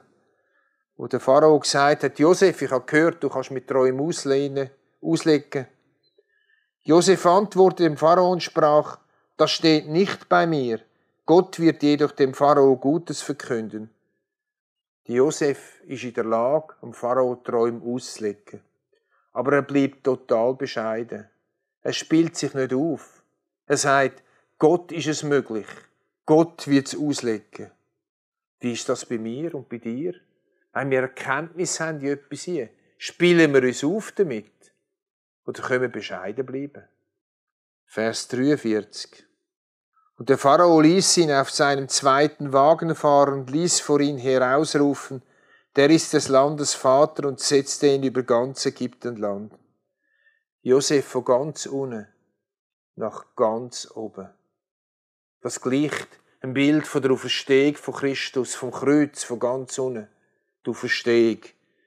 wo 0.96 1.06
der 1.06 1.20
Pharao 1.20 1.60
gesagt 1.60 2.02
hat, 2.02 2.18
Josef, 2.18 2.60
ich 2.60 2.72
habe 2.72 2.84
gehört, 2.86 3.22
du 3.22 3.28
kannst 3.28 3.52
mit 3.52 3.68
Träumen 3.68 4.04
auslehnen, 4.04 4.68
auslegen. 5.00 5.68
Josef 6.82 7.24
antwortete 7.24 7.84
dem 7.84 7.96
Pharao 7.96 8.32
und 8.32 8.42
sprach, 8.42 8.98
das 9.36 9.52
steht 9.52 9.86
nicht 9.86 10.28
bei 10.28 10.44
mir. 10.44 10.80
Gott 11.34 11.58
wird 11.60 11.82
jedoch 11.82 12.12
dem 12.12 12.34
Pharao 12.34 12.76
Gutes 12.76 13.22
verkünden. 13.22 13.88
Josef 15.06 15.80
ist 15.86 16.04
in 16.04 16.12
der 16.12 16.24
Lage, 16.24 16.74
dem 16.82 16.92
Pharao 16.92 17.36
Träume 17.36 17.82
auszulegen. 17.82 18.60
Aber 19.32 19.54
er 19.54 19.62
bleibt 19.62 20.04
total 20.04 20.52
bescheiden. 20.52 21.30
Er 21.80 21.94
spielt 21.94 22.36
sich 22.36 22.52
nicht 22.52 22.74
auf. 22.74 23.22
Er 23.64 23.78
sagt, 23.78 24.22
Gott 24.58 24.92
ist 24.92 25.06
es 25.06 25.22
möglich. 25.22 25.64
Gott 26.26 26.68
wird 26.68 26.88
es 26.88 27.00
auslegen. 27.00 27.70
Wie 28.60 28.74
ist 28.74 28.90
das 28.90 29.06
bei 29.06 29.16
mir 29.16 29.54
und 29.54 29.70
bei 29.70 29.78
dir? 29.78 30.14
Wenn 30.74 30.90
wir 30.90 31.00
Erkenntnis 31.00 31.80
haben 31.80 32.02
in 32.02 32.08
etwas 32.08 32.42
hier, 32.42 32.68
spielen 32.98 33.54
wir 33.54 33.62
uns 33.62 33.82
auf 33.82 34.12
damit? 34.12 34.52
Oder 35.46 35.62
können 35.62 35.80
wir 35.80 35.88
bescheiden 35.88 36.44
bleiben? 36.44 36.84
Vers 37.86 38.28
43. 38.28 39.31
Und 40.22 40.28
der 40.28 40.38
Pharao 40.38 40.80
ließ 40.80 41.16
ihn 41.16 41.32
auf 41.32 41.50
seinem 41.50 41.88
zweiten 41.88 42.52
Wagen 42.52 42.94
fahren 42.94 43.40
und 43.40 43.50
ließ 43.50 43.80
vor 43.80 43.98
ihn 43.98 44.18
herausrufen, 44.18 45.20
der 45.74 45.90
ist 45.90 46.12
des 46.12 46.28
Landes 46.28 46.74
Vater 46.74 47.26
und 47.26 47.40
setzte 47.40 47.88
ihn 47.88 48.04
über 48.04 48.22
ganz 48.22 48.64
Ägyptenland. 48.64 49.52
Josef 50.60 51.06
von 51.06 51.24
ganz 51.24 51.66
unten 51.66 52.06
nach 52.94 53.34
ganz 53.34 53.90
oben. 53.96 54.30
Das 55.40 55.60
gleicht 55.60 56.06
ein 56.40 56.54
Bild 56.54 56.86
von 56.86 57.02
der 57.02 57.10
Auferstehung 57.10 57.74
von 57.74 57.94
Christus, 57.94 58.54
vom 58.54 58.70
Kreuz, 58.70 59.24
von 59.24 59.40
ganz 59.40 59.76
unten. 59.80 60.06
Die 60.64 60.70
Auferstehung, 60.70 61.40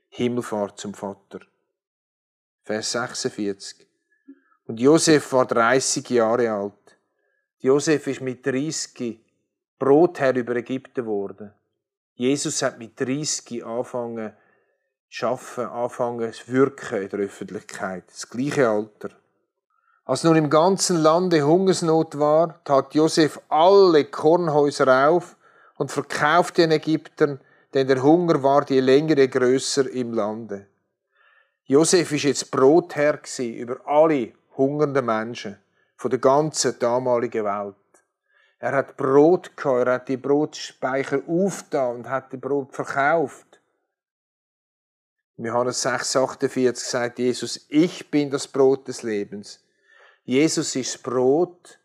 Himmelfahrt 0.10 0.78
zum 0.78 0.94
Vater. 0.94 1.40
Vers 2.64 2.92
46. 2.92 3.88
Und 4.68 4.82
Josef 4.82 5.32
war 5.32 5.46
30 5.46 6.10
Jahre 6.10 6.52
alt. 6.52 6.85
Josef 7.66 8.06
ist 8.06 8.22
mit 8.22 8.46
30 8.46 9.20
Brotherr 9.80 10.36
über 10.36 10.56
Ägypten 10.56 11.04
geworden. 11.04 11.52
Jesus 12.14 12.62
hat 12.62 12.78
mit 12.78 13.00
30 13.00 13.66
angefangen 13.66 14.34
zu 15.10 15.26
arbeiten, 15.26 15.72
angefangen 15.72 16.32
zu 16.32 16.52
wirken 16.52 17.02
in 17.02 17.10
der 17.10 17.20
Öffentlichkeit. 17.22 18.04
Das 18.08 18.30
gleiche 18.30 18.70
Alter. 18.70 19.10
Als 20.04 20.24
nun 20.24 20.36
im 20.36 20.52
ganzen 20.52 20.98
Lande 20.98 21.42
Hungersnot 21.42 22.20
war, 22.20 22.64
tat 22.66 22.94
Josef 22.94 23.42
alle 23.50 24.06
Kornhäuser 24.06 25.10
auf 25.10 25.36
und 25.78 25.92
verkaufte 25.92 26.62
den 26.62 26.72
Ägyptern, 26.72 27.40
denn 27.74 27.88
der 27.88 28.04
Hunger 28.04 28.44
war 28.44 28.70
je 28.70 28.80
länger, 28.80 29.18
je 29.18 29.28
grösser 29.28 29.90
im 29.90 30.14
Lande. 30.14 30.68
Josef 31.64 32.12
ist 32.12 32.26
jetzt 32.26 32.52
Brotherr 32.52 33.22
über 33.40 33.88
alle 33.88 34.34
hungernden 34.56 35.04
Menschen 35.04 35.58
von 35.96 36.12
der 36.12 36.20
ganzen 36.20 36.78
damaligen 36.80 37.46
Welt. 37.46 37.76
Er 38.60 38.72
hat 38.72 38.98
Brot 38.98 39.56
gehabt, 39.56 39.88
er 39.88 39.94
hat 39.94 40.08
die 40.08 40.18
Brotspeicher 40.18 41.22
aufgetan 41.28 41.98
und 41.98 42.10
hat 42.10 42.32
die 42.32 42.38
Brot 42.38 42.74
verkauft. 42.74 43.62
In 45.38 45.46
Johannes 45.46 45.86
6,48 45.86 46.76
sagt 46.76 47.20
Jesus, 47.20 47.66
ich 47.70 48.10
bin 48.10 48.30
das 48.30 48.48
Brot 48.48 48.88
des 48.88 49.04
Lebens. 49.04 49.62
Jesus 50.24 50.76
ist 50.76 50.96
das 50.96 51.02
Brot 51.02 51.80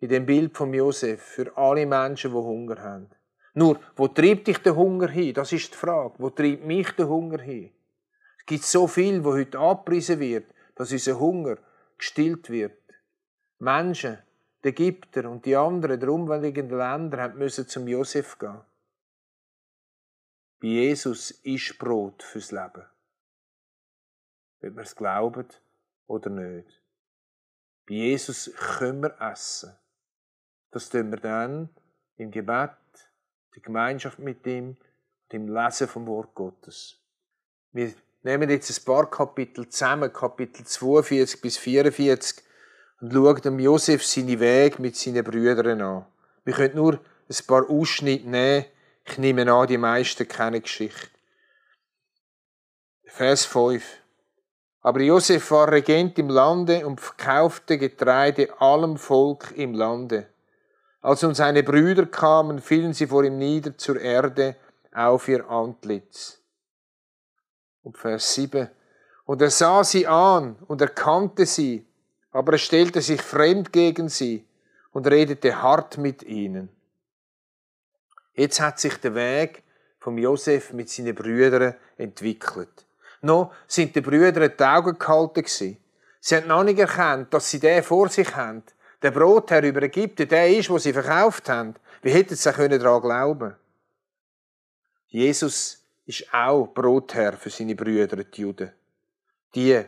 in 0.00 0.08
dem 0.08 0.26
Bild 0.26 0.56
von 0.56 0.72
Josef 0.72 1.22
für 1.22 1.56
alle 1.56 1.86
Menschen, 1.86 2.32
die 2.32 2.36
Hunger 2.36 2.82
haben. 2.82 3.10
Nur, 3.54 3.78
wo 3.94 4.08
treibt 4.08 4.46
dich 4.46 4.58
der 4.58 4.74
Hunger 4.74 5.08
hin? 5.08 5.34
Das 5.34 5.52
ist 5.52 5.72
die 5.72 5.76
Frage. 5.76 6.14
Wo 6.18 6.30
treibt 6.30 6.64
mich 6.64 6.90
der 6.92 7.08
Hunger 7.08 7.40
hin? 7.40 7.70
Es 8.38 8.46
gibt 8.46 8.64
so 8.64 8.86
viel, 8.86 9.22
wo 9.22 9.34
heute 9.34 9.58
abgepriesen 9.58 10.18
wird, 10.18 10.46
dass 10.74 10.90
unser 10.90 11.20
Hunger 11.20 11.58
gestillt 11.98 12.50
wird. 12.50 12.81
Menschen, 13.62 14.18
die 14.64 14.70
Ägypter 14.70 15.30
und 15.30 15.46
die 15.46 15.54
anderen 15.54 16.00
der 16.00 16.08
umliegenden 16.08 16.78
Länder 16.78 17.28
müssen 17.28 17.68
zum 17.68 17.86
Josef 17.86 18.36
gehen. 18.36 18.60
Bei 20.60 20.66
Jesus 20.66 21.30
ist 21.30 21.78
Brot 21.78 22.24
fürs 22.24 22.50
Leben. 22.50 22.84
Ob 24.62 24.74
wir 24.74 24.82
es 24.82 24.96
glauben 24.96 25.46
oder 26.08 26.28
nicht. 26.30 26.82
Bei 27.86 27.94
Jesus 27.94 28.50
können 28.56 29.02
wir 29.02 29.20
essen. 29.20 29.76
Das 30.72 30.88
tun 30.88 31.12
wir 31.12 31.18
dann 31.18 31.68
im 32.16 32.32
Gebet, 32.32 32.70
die 33.54 33.62
Gemeinschaft 33.62 34.18
mit 34.18 34.44
ihm 34.44 34.70
und 34.70 35.34
im 35.34 35.46
Lesen 35.46 35.86
vom 35.86 36.08
Wort 36.08 36.34
Gottes. 36.34 36.98
Wir 37.70 37.94
nehmen 38.24 38.50
jetzt 38.50 38.76
ein 38.76 38.84
paar 38.84 39.08
Kapitel 39.08 39.68
zusammen, 39.68 40.12
Kapitel 40.12 40.66
42 40.66 41.40
bis 41.40 41.58
44, 41.58 42.42
und 43.02 43.12
schaut 43.12 43.44
dem 43.44 43.58
Josef 43.58 44.04
seine 44.06 44.38
Weg 44.38 44.78
mit 44.78 44.96
seinen 44.96 45.24
Brüdern 45.24 45.80
an. 45.80 46.06
Wir 46.44 46.54
können 46.54 46.76
nur 46.76 46.94
ein 46.94 47.46
paar 47.48 47.68
Ausschnitte 47.68 48.28
nehmen. 48.28 48.64
Ich 49.04 49.18
nehme 49.18 49.52
an, 49.52 49.66
die 49.66 49.76
meisten 49.76 50.28
kennen 50.28 50.62
Geschichte. 50.62 51.08
Vers 53.04 53.44
5. 53.44 53.82
Aber 54.82 55.00
Josef 55.00 55.50
war 55.50 55.70
Regent 55.70 56.16
im 56.20 56.28
Lande 56.28 56.86
und 56.86 57.00
verkaufte 57.00 57.76
Getreide 57.76 58.60
allem 58.60 58.96
Volk 58.96 59.52
im 59.56 59.74
Lande. 59.74 60.28
Als 61.00 61.22
nun 61.22 61.34
seine 61.34 61.64
Brüder 61.64 62.06
kamen, 62.06 62.60
fielen 62.60 62.92
sie 62.92 63.08
vor 63.08 63.24
ihm 63.24 63.36
nieder 63.36 63.76
zur 63.76 64.00
Erde 64.00 64.54
auf 64.92 65.26
ihr 65.26 65.48
Antlitz. 65.50 66.38
Und 67.82 67.98
Vers 67.98 68.34
7. 68.34 68.68
Und 69.24 69.42
er 69.42 69.50
sah 69.50 69.82
sie 69.82 70.06
an 70.06 70.56
und 70.68 70.80
erkannte 70.80 71.46
sie, 71.46 71.84
aber 72.32 72.52
er 72.52 72.58
stellte 72.58 73.00
sich 73.00 73.20
fremd 73.20 73.72
gegen 73.72 74.08
sie 74.08 74.44
und 74.92 75.06
redete 75.06 75.62
hart 75.62 75.98
mit 75.98 76.22
ihnen. 76.22 76.70
Jetzt 78.34 78.60
hat 78.60 78.80
sich 78.80 78.96
der 78.96 79.14
Weg 79.14 79.62
vom 80.00 80.18
Josef 80.18 80.72
mit 80.72 80.88
seinen 80.88 81.14
Brüdern 81.14 81.74
entwickelt. 81.96 82.86
Noch 83.20 83.52
sind 83.66 83.94
die 83.94 84.00
Brüder 84.00 84.48
die 84.48 84.64
Augen 84.64 84.98
gehalten 84.98 85.42
gewesen. 85.42 85.76
Sie 86.20 86.36
haben 86.36 86.48
noch 86.48 86.64
nicht 86.64 86.78
erkannt, 86.78 87.32
dass 87.32 87.50
sie 87.50 87.60
den 87.60 87.82
vor 87.82 88.08
sich 88.08 88.34
haben. 88.34 88.62
Der 89.02 89.10
Brotherr 89.10 89.62
über 89.62 89.82
Ägypten, 89.82 90.28
der 90.28 90.48
ist, 90.48 90.70
wo 90.70 90.78
sie 90.78 90.92
verkauft 90.92 91.48
haben. 91.48 91.74
Wie 92.02 92.10
hätten 92.10 92.34
sie 92.34 92.50
daran 92.50 93.00
glauben 93.00 93.56
Jesus 95.08 95.84
ist 96.06 96.32
auch 96.32 96.66
Brotherr 96.68 97.34
für 97.34 97.50
seine 97.50 97.74
Brüder, 97.74 98.24
die 98.24 98.40
Juden. 98.40 98.72
Die, 99.54 99.84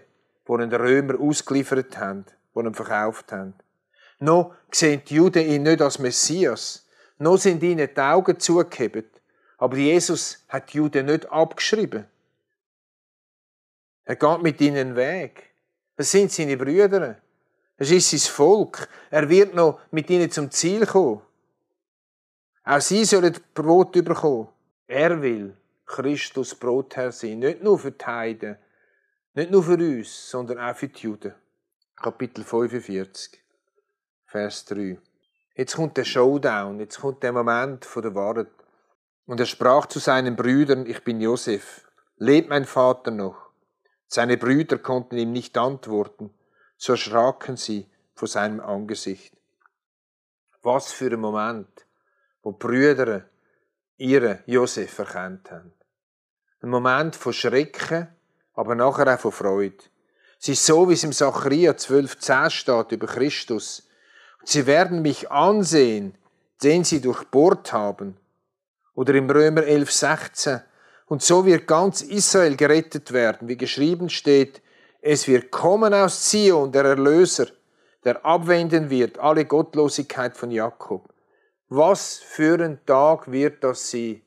die 0.48 0.56
den 0.56 0.72
Römer 0.72 1.20
ausgeliefert 1.20 1.96
haben, 1.98 2.24
die 2.54 2.60
ihn 2.60 2.74
verkauft 2.74 3.32
haben. 3.32 3.54
Noch 4.20 4.54
sehen 4.70 5.02
die 5.06 5.14
Juden 5.14 5.46
ihn 5.46 5.62
nicht 5.62 5.82
als 5.82 5.98
Messias. 5.98 6.86
Noch 7.18 7.36
sind 7.36 7.62
ihnen 7.62 7.88
die 7.94 8.00
Augen 8.00 8.38
zugehebt. 8.38 9.20
Aber 9.58 9.76
Jesus 9.76 10.44
hat 10.48 10.72
die 10.72 10.78
Juden 10.78 11.06
nicht 11.06 11.30
abgeschrieben. 11.30 12.06
Er 14.04 14.16
geht 14.16 14.42
mit 14.42 14.60
ihnen 14.60 14.96
Weg. 14.96 15.50
Das 15.96 16.10
sind 16.10 16.30
seine 16.30 16.56
Brüder. 16.56 17.16
Es 17.76 17.90
ist 17.90 18.10
sein 18.10 18.20
Volk. 18.20 18.88
Er 19.10 19.28
wird 19.28 19.54
noch 19.54 19.80
mit 19.90 20.10
ihnen 20.10 20.30
zum 20.30 20.50
Ziel 20.50 20.86
kommen. 20.86 21.22
Auch 22.64 22.80
sie 22.80 23.04
sollen 23.04 23.36
Brot 23.54 23.92
bekommen. 23.92 24.48
Er 24.86 25.20
will 25.20 25.56
Christus 25.86 26.54
Brotherr 26.54 27.12
sein. 27.12 27.38
Nicht 27.38 27.62
nur 27.62 27.78
für 27.78 27.92
die 27.92 28.04
Heiden, 28.04 28.56
nicht 29.34 29.50
nur 29.50 29.64
für 29.64 29.74
uns, 29.74 30.30
sondern 30.30 30.58
auch 30.58 30.76
für 30.76 30.88
die 30.88 31.02
Juden. 31.02 31.34
Kapitel 31.96 32.44
45, 32.44 33.40
Vers 34.26 34.64
3. 34.66 34.98
Jetzt 35.56 35.76
kommt 35.76 35.96
der 35.96 36.04
Showdown, 36.04 36.80
jetzt 36.80 37.00
kommt 37.00 37.22
der 37.22 37.32
Moment 37.32 37.84
von 37.84 38.02
der 38.02 38.14
Wahrheit. 38.14 38.50
Und 39.26 39.40
er 39.40 39.46
sprach 39.46 39.86
zu 39.86 39.98
seinen 39.98 40.36
Brüdern, 40.36 40.86
ich 40.86 41.02
bin 41.02 41.20
Josef, 41.20 41.90
lebt 42.16 42.48
mein 42.48 42.64
Vater 42.64 43.10
noch? 43.10 43.50
Seine 44.06 44.36
Brüder 44.36 44.78
konnten 44.78 45.16
ihm 45.16 45.32
nicht 45.32 45.56
antworten, 45.56 46.32
so 46.76 46.92
erschraken 46.92 47.56
sie 47.56 47.88
vor 48.14 48.28
seinem 48.28 48.60
Angesicht. 48.60 49.34
Was 50.62 50.92
für 50.92 51.10
ein 51.10 51.20
Moment, 51.20 51.86
wo 52.42 52.52
Brüder 52.52 53.24
ihren 53.96 54.38
Josef 54.46 54.98
erkannt 54.98 55.50
haben. 55.50 55.72
Ein 56.60 56.70
Moment 56.70 57.16
von 57.16 57.32
Schrecken, 57.32 58.08
aber 58.54 58.74
nachher 58.74 59.12
auch 59.14 59.20
von 59.20 59.32
Freude. 59.32 59.76
Es 60.40 60.48
ist 60.48 60.66
so, 60.66 60.88
wie 60.88 60.94
es 60.94 61.04
im 61.04 61.12
Zacharia 61.12 61.72
12,10 61.72 62.50
steht 62.50 62.92
über 62.92 63.06
Christus. 63.06 63.88
Und 64.40 64.48
sie 64.48 64.66
werden 64.66 65.02
mich 65.02 65.30
ansehen, 65.30 66.16
den 66.62 66.84
sie 66.84 67.00
durchbohrt 67.00 67.72
haben. 67.72 68.16
Oder 68.94 69.14
im 69.14 69.28
Römer 69.28 69.62
11,16. 69.62 70.62
Und 71.06 71.22
so 71.22 71.46
wird 71.46 71.66
ganz 71.66 72.02
Israel 72.02 72.56
gerettet 72.56 73.12
werden, 73.12 73.48
wie 73.48 73.56
geschrieben 73.56 74.08
steht, 74.08 74.62
es 75.00 75.28
wird 75.28 75.50
kommen 75.50 75.92
aus 75.92 76.30
Zion 76.30 76.72
der 76.72 76.84
Erlöser, 76.84 77.48
der 78.04 78.24
abwenden 78.24 78.88
wird 78.88 79.18
alle 79.18 79.44
Gottlosigkeit 79.44 80.36
von 80.36 80.50
Jakob. 80.50 81.12
Was 81.68 82.18
für 82.18 82.58
ein 82.62 82.84
Tag 82.86 83.30
wird 83.30 83.62
das 83.64 83.90
sein, 83.90 84.22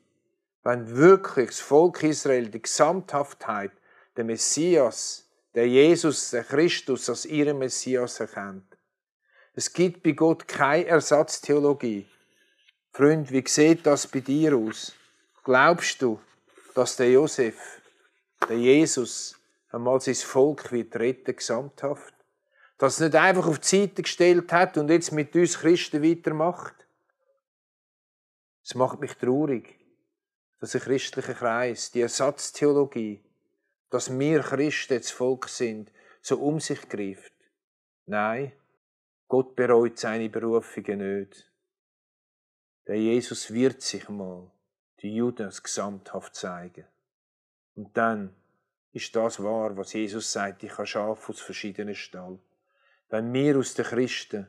wenn 0.62 0.96
wirklich 0.96 1.48
das 1.48 1.60
Volk 1.60 2.02
Israel 2.02 2.48
die 2.48 2.62
Gesamthaftheit, 2.62 3.72
der 4.18 4.24
Messias, 4.24 5.24
der 5.54 5.68
Jesus, 5.68 6.30
der 6.30 6.42
Christus 6.42 7.08
als 7.08 7.24
ihren 7.24 7.56
Messias 7.56 8.18
erkennt. 8.18 8.76
Es 9.54 9.72
gibt 9.72 10.02
bei 10.02 10.10
Gott 10.10 10.48
keine 10.48 10.86
Ersatztheologie. 10.86 12.04
Freund, 12.90 13.30
wie 13.30 13.46
sieht 13.46 13.86
das 13.86 14.08
bei 14.08 14.18
dir 14.18 14.56
aus? 14.56 14.92
Glaubst 15.44 16.02
du, 16.02 16.20
dass 16.74 16.96
der 16.96 17.12
Josef, 17.12 17.80
der 18.48 18.58
Jesus, 18.58 19.36
einmal 19.70 20.00
sein 20.00 20.16
Volk 20.16 20.72
wird 20.72 20.96
retten, 20.96 21.36
gesamthaft? 21.36 22.12
Dass 22.76 23.00
er 23.00 23.06
nicht 23.06 23.16
einfach 23.16 23.46
auf 23.46 23.60
die 23.60 23.68
Seite 23.68 24.02
gestellt 24.02 24.52
hat 24.52 24.76
und 24.78 24.90
jetzt 24.90 25.12
mit 25.12 25.34
uns 25.36 25.60
Christen 25.60 26.02
weitermacht? 26.02 26.74
Es 28.64 28.74
macht 28.74 28.98
mich 28.98 29.14
traurig, 29.14 29.78
dass 30.58 30.74
ein 30.74 30.80
christlicher 30.80 31.34
Kreis, 31.34 31.92
die 31.92 32.00
Ersatztheologie, 32.00 33.22
dass 33.90 34.16
wir 34.18 34.40
Christen 34.40 34.98
das 34.98 35.10
Volk 35.10 35.48
sind, 35.48 35.92
so 36.20 36.38
um 36.38 36.60
sich 36.60 36.88
greift. 36.88 37.32
Nein, 38.06 38.52
Gott 39.28 39.54
bereut 39.54 39.98
seine 39.98 40.28
Berufungen 40.28 41.20
nicht. 41.20 41.50
Der 42.86 42.96
Jesus 42.96 43.52
wird 43.52 43.82
sich 43.82 44.08
mal 44.08 44.50
die 45.00 45.14
Juden 45.14 45.52
gesamthaft 45.62 46.34
zeigen. 46.34 46.86
Und 47.74 47.96
dann 47.96 48.34
ist 48.92 49.14
das 49.14 49.42
wahr, 49.42 49.76
was 49.76 49.92
Jesus 49.92 50.32
sagt, 50.32 50.62
ich 50.64 50.72
habe 50.72 50.86
Schafe 50.86 51.32
aus 51.32 51.40
verschiedenen 51.40 51.94
Stall. 51.94 52.38
Wenn 53.10 53.32
wir 53.32 53.58
aus 53.58 53.74
den 53.74 53.84
Christen, 53.84 54.48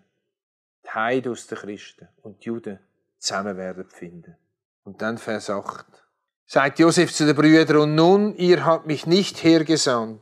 die 0.83 0.89
Heiden 0.89 1.31
aus 1.31 1.47
den 1.47 1.57
Christen 1.57 2.07
und 2.23 2.43
die 2.43 2.47
Juden 2.47 2.79
zusammen 3.17 3.57
werden 3.57 3.89
finden. 3.89 4.37
Und 4.83 5.01
dann 5.01 5.17
Vers 5.17 5.49
8. 5.49 6.08
Sagt 6.51 6.79
Josef 6.79 7.13
zu 7.13 7.27
den 7.27 7.35
Brüdern, 7.35 7.77
und 7.77 7.93
nun, 7.93 8.35
ihr 8.35 8.65
habt 8.65 8.87
mich 8.87 9.05
nicht 9.05 9.43
hergesandt, 9.43 10.19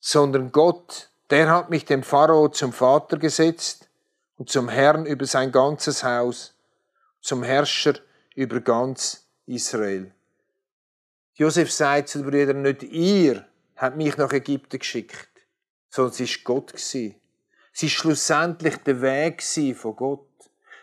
sondern 0.00 0.52
Gott, 0.52 1.08
der 1.30 1.48
hat 1.48 1.70
mich 1.70 1.86
dem 1.86 2.02
Pharao 2.02 2.48
zum 2.48 2.74
Vater 2.74 3.16
gesetzt 3.16 3.88
und 4.36 4.50
zum 4.50 4.68
Herrn 4.68 5.06
über 5.06 5.24
sein 5.24 5.52
ganzes 5.52 6.04
Haus, 6.04 6.52
zum 7.22 7.42
Herrscher 7.42 7.94
über 8.34 8.60
ganz 8.60 9.26
Israel. 9.46 10.12
Josef 11.36 11.72
sagt 11.72 12.10
zu 12.10 12.18
den 12.18 12.28
Brüdern, 12.28 12.60
nicht 12.60 12.82
ihr 12.82 13.46
habt 13.76 13.96
mich 13.96 14.14
nach 14.18 14.34
Ägypten 14.34 14.78
geschickt, 14.78 15.30
sondern 15.88 16.12
es 16.12 16.20
ist 16.20 16.44
Gott 16.44 16.74
Es 17.72 17.82
ist 17.82 17.92
schlussendlich 17.92 18.76
der 18.76 19.00
Weg 19.00 19.42
von 19.74 19.96
Gott. 19.96 20.25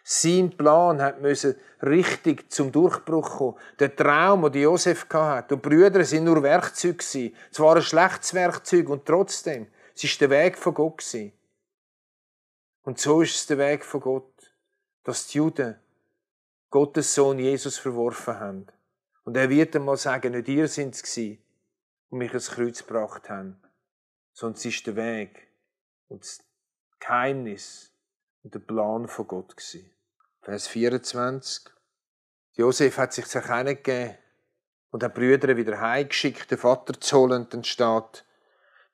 Sein 0.03 0.49
Plan 0.57 1.01
hat 1.01 1.21
müssen 1.21 1.55
richtig 1.81 2.51
zum 2.51 2.71
Durchbruch 2.71 3.37
kommen. 3.37 3.57
Der 3.79 3.95
Traum, 3.95 4.51
den 4.51 4.63
Josef 4.63 5.07
hatte. 5.11 5.55
Und 5.55 5.65
die 5.65 5.69
Brüder 5.69 6.03
sind 6.03 6.25
nur 6.25 6.43
Werkzeuge 6.43 6.95
gewesen. 6.95 7.35
Zwar 7.51 7.77
ein 7.77 7.81
schlechtes 7.81 8.33
Werkzeug 8.33 8.89
und 8.89 9.05
trotzdem. 9.05 9.67
Es 9.95 10.03
ist 10.03 10.19
der 10.19 10.29
Weg 10.29 10.57
von 10.57 10.73
Gott 10.73 10.97
gewesen. 10.97 11.31
Und 12.83 12.99
so 12.99 13.21
ist 13.21 13.35
es 13.35 13.47
der 13.47 13.57
Weg 13.57 13.85
von 13.85 14.01
Gott, 14.01 14.53
dass 15.03 15.27
die 15.27 15.37
Juden 15.37 15.79
Gottes 16.69 17.15
Sohn 17.15 17.39
Jesus 17.39 17.77
verworfen 17.77 18.39
haben. 18.39 18.67
Und 19.23 19.37
er 19.37 19.49
wird 19.49 19.75
einmal 19.75 19.95
sagen, 19.95 20.33
nicht 20.33 20.49
ihr 20.49 20.67
sind 20.67 20.95
es 20.95 21.03
gewesen, 21.03 21.41
die 22.11 22.15
mich 22.15 22.33
ins 22.33 22.51
Kreuz 22.51 22.85
gebracht 22.85 23.29
haben, 23.29 23.61
es 24.33 24.65
ist 24.65 24.87
der 24.87 24.95
Weg 24.95 25.47
und 26.09 26.23
das 26.23 26.43
Geheimnis 26.99 27.92
der 28.43 28.59
Plan 28.59 29.07
von 29.07 29.27
Gott 29.27 29.55
gewesen. 29.55 29.89
Vers 30.41 30.67
24. 30.67 31.71
Josef 32.55 32.97
hat 32.97 33.13
sich 33.13 33.25
zu 33.25 33.37
erkennen 33.37 33.75
gegeben 33.75 34.17
und 34.91 35.01
hat 35.01 35.15
Brüder 35.15 35.55
wieder 35.55 35.79
heimgeschickt, 35.79 36.51
den 36.51 36.57
Vater 36.57 36.99
zu 36.99 37.19
holen, 37.19 37.47
dann 37.49 37.63
steht, 37.63 38.25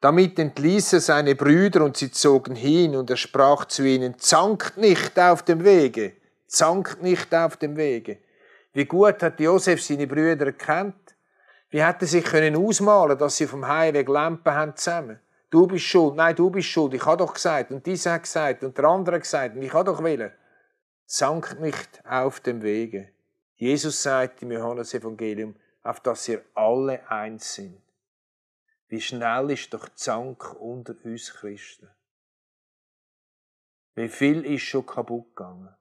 damit 0.01 0.38
entließ 0.38 0.93
er 0.93 1.01
seine 1.01 1.35
Brüder 1.35 1.83
und 1.83 1.97
sie 1.97 2.12
zogen 2.12 2.55
hin 2.55 2.95
und 2.95 3.09
er 3.09 3.17
sprach 3.17 3.65
zu 3.65 3.83
ihnen, 3.83 4.19
zankt 4.19 4.77
nicht 4.77 5.19
auf 5.19 5.43
dem 5.43 5.63
Wege, 5.63 6.13
zankt 6.47 7.01
nicht 7.01 7.33
auf 7.33 7.57
dem 7.57 7.75
Wege. 7.75 8.19
Wie 8.73 8.85
gut 8.85 9.21
hat 9.23 9.39
Josef 9.39 9.83
seine 9.83 10.05
Brüder 10.05 10.45
erkannt? 10.45 11.15
Wie 11.71 11.83
hätte 11.83 12.05
er 12.05 12.07
sich 12.07 12.23
können 12.23 12.55
ausmalen, 12.55 13.17
dass 13.17 13.38
sie 13.38 13.47
vom 13.47 13.67
Heimweg 13.67 14.07
Lampen 14.07 14.53
haben 14.53 14.75
zusammen? 14.75 15.19
Du 15.49 15.65
bist 15.67 15.85
schuld, 15.85 16.15
nein, 16.15 16.35
du 16.35 16.49
bist 16.49 16.67
schuld, 16.67 16.93
ich 16.93 17.05
habe 17.05 17.17
doch 17.17 17.33
gesagt, 17.33 17.71
und 17.71 17.85
dieser 17.85 18.13
hat 18.13 18.23
gesagt, 18.23 18.63
und 18.63 18.77
der 18.77 18.85
andere 18.85 19.15
hat 19.15 19.23
gesagt, 19.23 19.55
und 19.55 19.63
ich 19.63 19.73
habe 19.73 19.85
doch 19.85 20.03
willen 20.03 20.31
zankt 21.09 21.59
nicht 21.59 22.05
auf 22.05 22.39
dem 22.39 22.62
Wege. 22.62 23.12
Jesus 23.55 24.03
sagt 24.03 24.43
im 24.43 24.51
Johannesevangelium, 24.51 25.55
auf 25.81 25.99
dass 26.01 26.27
ihr 26.27 26.45
alle 26.53 27.09
eins 27.09 27.55
sind. 27.55 27.81
Wie 28.88 29.01
schnell 29.01 29.49
ist 29.49 29.73
doch 29.73 29.89
Zank 29.95 30.55
unter 30.59 30.95
uns 31.03 31.33
Christen? 31.33 31.89
Wie 33.95 34.07
viel 34.07 34.45
ist 34.45 34.62
schon 34.62 34.85
kaputt 34.85 35.35
gegangen? 35.35 35.75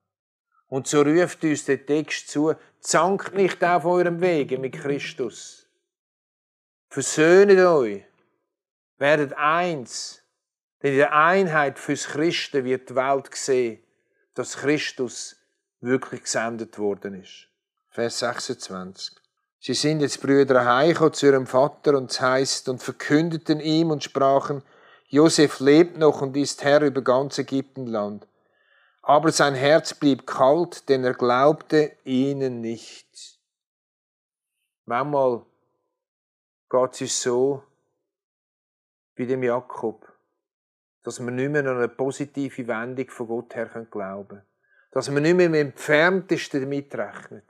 Und 0.66 0.86
so 0.86 1.02
ruft 1.02 1.44
uns 1.44 1.66
der 1.66 1.84
Text 1.84 2.28
zu, 2.30 2.54
zankt 2.80 3.34
nicht 3.34 3.62
auf 3.62 3.84
eurem 3.84 4.20
Wege 4.20 4.58
mit 4.58 4.74
Christus. 4.74 5.68
Versöhnet 6.88 7.60
euch. 7.60 8.04
Werdet 8.98 9.32
eins. 9.36 10.22
Denn 10.82 10.92
in 10.92 10.98
der 10.98 11.14
Einheit 11.14 11.78
fürs 11.78 12.06
Christen 12.06 12.64
wird 12.64 12.90
die 12.90 12.94
Welt 12.94 13.30
gesehen 13.30 13.82
dass 14.38 14.58
Christus 14.58 15.36
wirklich 15.80 16.22
gesendet 16.22 16.78
worden 16.78 17.20
ist. 17.20 17.48
Vers 17.90 18.20
26. 18.20 19.16
Sie 19.58 19.74
sind 19.74 19.98
jetzt 20.00 20.22
Brüder 20.22 20.64
heimgekommen 20.64 21.12
zu 21.12 21.26
ihrem 21.26 21.46
Vater 21.48 21.98
und 21.98 22.12
es 22.12 22.20
heißt 22.20 22.68
und 22.68 22.80
verkündeten 22.80 23.58
ihm 23.58 23.90
und 23.90 24.04
sprachen, 24.04 24.62
Josef 25.08 25.58
lebt 25.58 25.98
noch 25.98 26.22
und 26.22 26.36
ist 26.36 26.62
Herr 26.62 26.82
über 26.82 27.02
ganz 27.02 27.38
Ägyptenland. 27.38 28.28
Aber 29.02 29.32
sein 29.32 29.56
Herz 29.56 29.92
blieb 29.92 30.24
kalt, 30.24 30.88
denn 30.88 31.02
er 31.02 31.14
glaubte 31.14 31.96
ihnen 32.04 32.60
nicht. 32.60 33.40
Manchmal 34.84 35.44
geht 36.70 37.00
es 37.00 37.20
so 37.20 37.64
wie 39.18 39.26
dem 39.26 39.42
Jakob 39.42 40.06
dass 41.08 41.20
wir 41.20 41.30
nicht 41.30 41.50
mehr 41.50 41.64
an 41.64 41.78
eine 41.78 41.88
positive 41.88 42.68
Wendung 42.68 43.08
von 43.08 43.28
Gott 43.28 43.54
her 43.54 43.86
glauben 43.90 44.28
können. 44.28 44.42
Dass 44.90 45.10
wir 45.10 45.20
nicht 45.22 45.36
mehr 45.36 45.46
im 45.46 45.54
Entferntesten 45.54 46.60
damit 46.60 46.94
rechnen. 46.94 47.42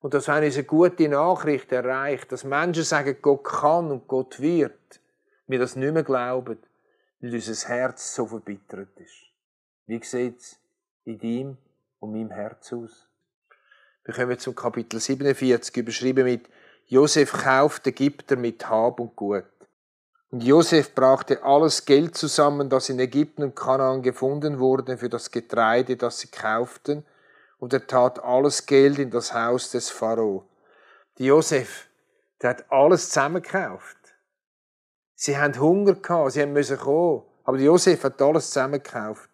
Und 0.00 0.14
dass 0.14 0.28
wenn 0.28 0.44
uns 0.44 0.54
eine 0.54 0.64
gute 0.64 1.06
Nachricht 1.08 1.72
erreicht, 1.72 2.32
dass 2.32 2.44
Menschen 2.44 2.84
sagen, 2.84 3.18
Gott 3.20 3.44
kann 3.44 3.90
und 3.90 4.08
Gott 4.08 4.40
wird, 4.40 5.00
wir 5.46 5.58
das 5.58 5.76
nicht 5.76 5.92
mehr 5.92 6.04
glauben, 6.04 6.58
weil 7.20 7.34
unser 7.34 7.68
Herz 7.68 8.14
so 8.14 8.26
verbittert 8.26 8.98
ist. 8.98 9.26
Wie 9.86 10.02
sieht 10.02 10.38
es 10.38 10.58
in 11.04 11.18
deinem 11.18 11.58
und 12.00 12.12
meinem 12.12 12.30
Herz 12.30 12.72
aus? 12.72 13.08
Wir 14.04 14.14
kommen 14.14 14.38
zum 14.38 14.54
Kapitel 14.54 15.00
47, 15.00 15.76
überschrieben 15.76 16.24
mit 16.24 16.48
Josef 16.86 17.30
kauft 17.32 17.86
Ägypter 17.86 18.36
mit 18.36 18.66
Hab 18.68 19.00
und 19.00 19.16
Gut. 19.16 19.44
Und 20.36 20.44
Josef 20.44 20.94
brachte 20.94 21.42
alles 21.44 21.86
Geld 21.86 22.14
zusammen, 22.14 22.68
das 22.68 22.90
in 22.90 22.98
Ägypten 22.98 23.42
und 23.42 23.56
Kanaan 23.56 24.02
gefunden 24.02 24.58
wurde, 24.58 24.98
für 24.98 25.08
das 25.08 25.30
Getreide, 25.30 25.96
das 25.96 26.20
sie 26.20 26.28
kauften, 26.28 27.06
und 27.58 27.72
er 27.72 27.86
tat 27.86 28.22
alles 28.22 28.66
Geld 28.66 28.98
in 28.98 29.10
das 29.10 29.32
Haus 29.32 29.70
des 29.70 29.88
Pharao. 29.88 30.44
Die 31.16 31.24
Josef, 31.24 31.88
der 32.42 32.50
hat 32.50 32.70
alles 32.70 33.08
zusammengekauft. 33.08 33.96
Sie 35.14 35.38
haben 35.38 35.58
Hunger 35.58 35.94
gehabt, 35.94 36.32
sie 36.32 36.44
müssen 36.44 36.76
kommen. 36.76 37.22
Aber 37.44 37.56
Josef 37.56 38.04
hat 38.04 38.20
alles 38.20 38.50
zusammengekauft. 38.50 39.30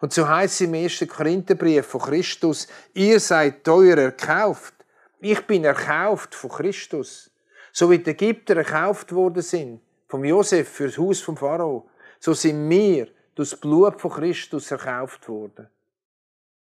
Und 0.00 0.12
so 0.12 0.28
heißt 0.28 0.52
es 0.52 0.60
im 0.60 0.74
ersten 0.74 1.08
Korintherbrief 1.08 1.86
von 1.86 2.02
Christus, 2.02 2.68
ihr 2.92 3.20
seid 3.20 3.64
teuer 3.64 3.96
erkauft. 3.96 4.74
Ich 5.18 5.46
bin 5.46 5.64
erkauft 5.64 6.34
von 6.34 6.50
Christus. 6.50 7.30
So 7.72 7.90
wie 7.90 8.00
die 8.00 8.10
Ägypter 8.10 8.54
erkauft 8.54 9.14
worden 9.14 9.40
sind 9.40 9.80
vom 10.12 10.26
Josef 10.26 10.76
das 10.76 10.98
Haus 10.98 11.22
vom 11.22 11.38
Pharao, 11.38 11.88
so 12.20 12.34
sind 12.34 12.68
wir 12.68 13.06
durch 13.34 13.48
das 13.48 13.58
Blut 13.58 13.98
von 13.98 14.10
Christus 14.10 14.70
erkauft 14.70 15.26
worden. 15.26 15.70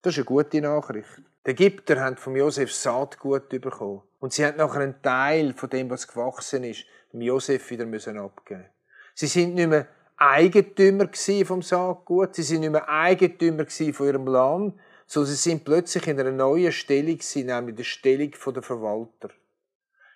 Das 0.03 0.13
ist 0.13 0.19
eine 0.19 0.25
gute 0.25 0.61
Nachricht. 0.61 1.19
Die 1.43 1.49
Ägypter 1.49 1.99
haben 1.99 2.15
vom 2.15 2.35
Josef 2.35 2.71
Saatgut 2.71 3.49
bekommen. 3.49 4.03
Und 4.19 4.33
sie 4.33 4.45
haben 4.45 4.57
nachher 4.57 4.81
einen 4.81 5.01
Teil 5.01 5.55
von 5.55 5.67
dem, 5.67 5.89
was 5.89 6.07
gewachsen 6.07 6.63
ist, 6.63 6.85
dem 7.11 7.21
Josef 7.21 7.71
wieder 7.71 7.87
müssen 7.87 8.19
abgeben. 8.19 8.65
Sie 9.15 9.25
sind 9.25 9.55
nicht 9.55 9.67
mehr 9.67 9.87
Eigentümer 10.15 11.09
vom 11.43 11.63
Saatgut, 11.63 12.35
sie 12.35 12.43
sind 12.43 12.59
nicht 12.59 12.71
mehr 12.71 12.87
Eigentümer 12.87 13.65
von 13.67 14.05
ihrem 14.05 14.27
Land, 14.27 14.79
sondern 15.07 15.31
sie 15.31 15.49
sind 15.49 15.65
plötzlich 15.65 16.05
in 16.05 16.19
einer 16.19 16.31
neuen 16.31 16.71
Stellung 16.71 17.17
nämlich 17.33 17.75
der 17.77 17.83
Stellung 17.83 18.31
der 18.45 18.61
Verwalter. 18.61 19.29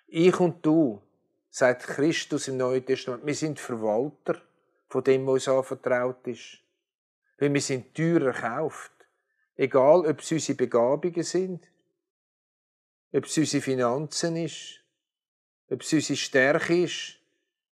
Ich 0.06 0.38
und 0.38 0.64
du, 0.64 1.02
sagt 1.50 1.84
Christus 1.84 2.48
im 2.48 2.58
Neuen 2.58 2.84
Testament, 2.84 3.24
wir 3.26 3.34
sind 3.34 3.58
Verwalter 3.58 4.40
von 4.88 5.04
dem, 5.04 5.26
was 5.26 5.46
uns 5.46 5.48
anvertraut 5.48 6.26
ist. 6.26 6.58
Weil 7.38 7.52
wir 7.52 7.60
sind 7.60 7.94
teuer 7.94 8.22
erkauft. 8.22 8.92
Egal, 9.54 10.06
ob 10.06 10.20
es 10.20 10.30
unsere 10.32 10.56
Begabungen 10.56 11.22
sind, 11.22 11.68
ob 13.12 13.24
es 13.24 13.36
unsere 13.36 13.62
Finanzen 13.62 14.36
ist, 14.36 14.80
ob 15.68 15.82
es 15.82 15.92
unsere 15.92 16.16
Stärke 16.16 16.84
ist, 16.84 17.18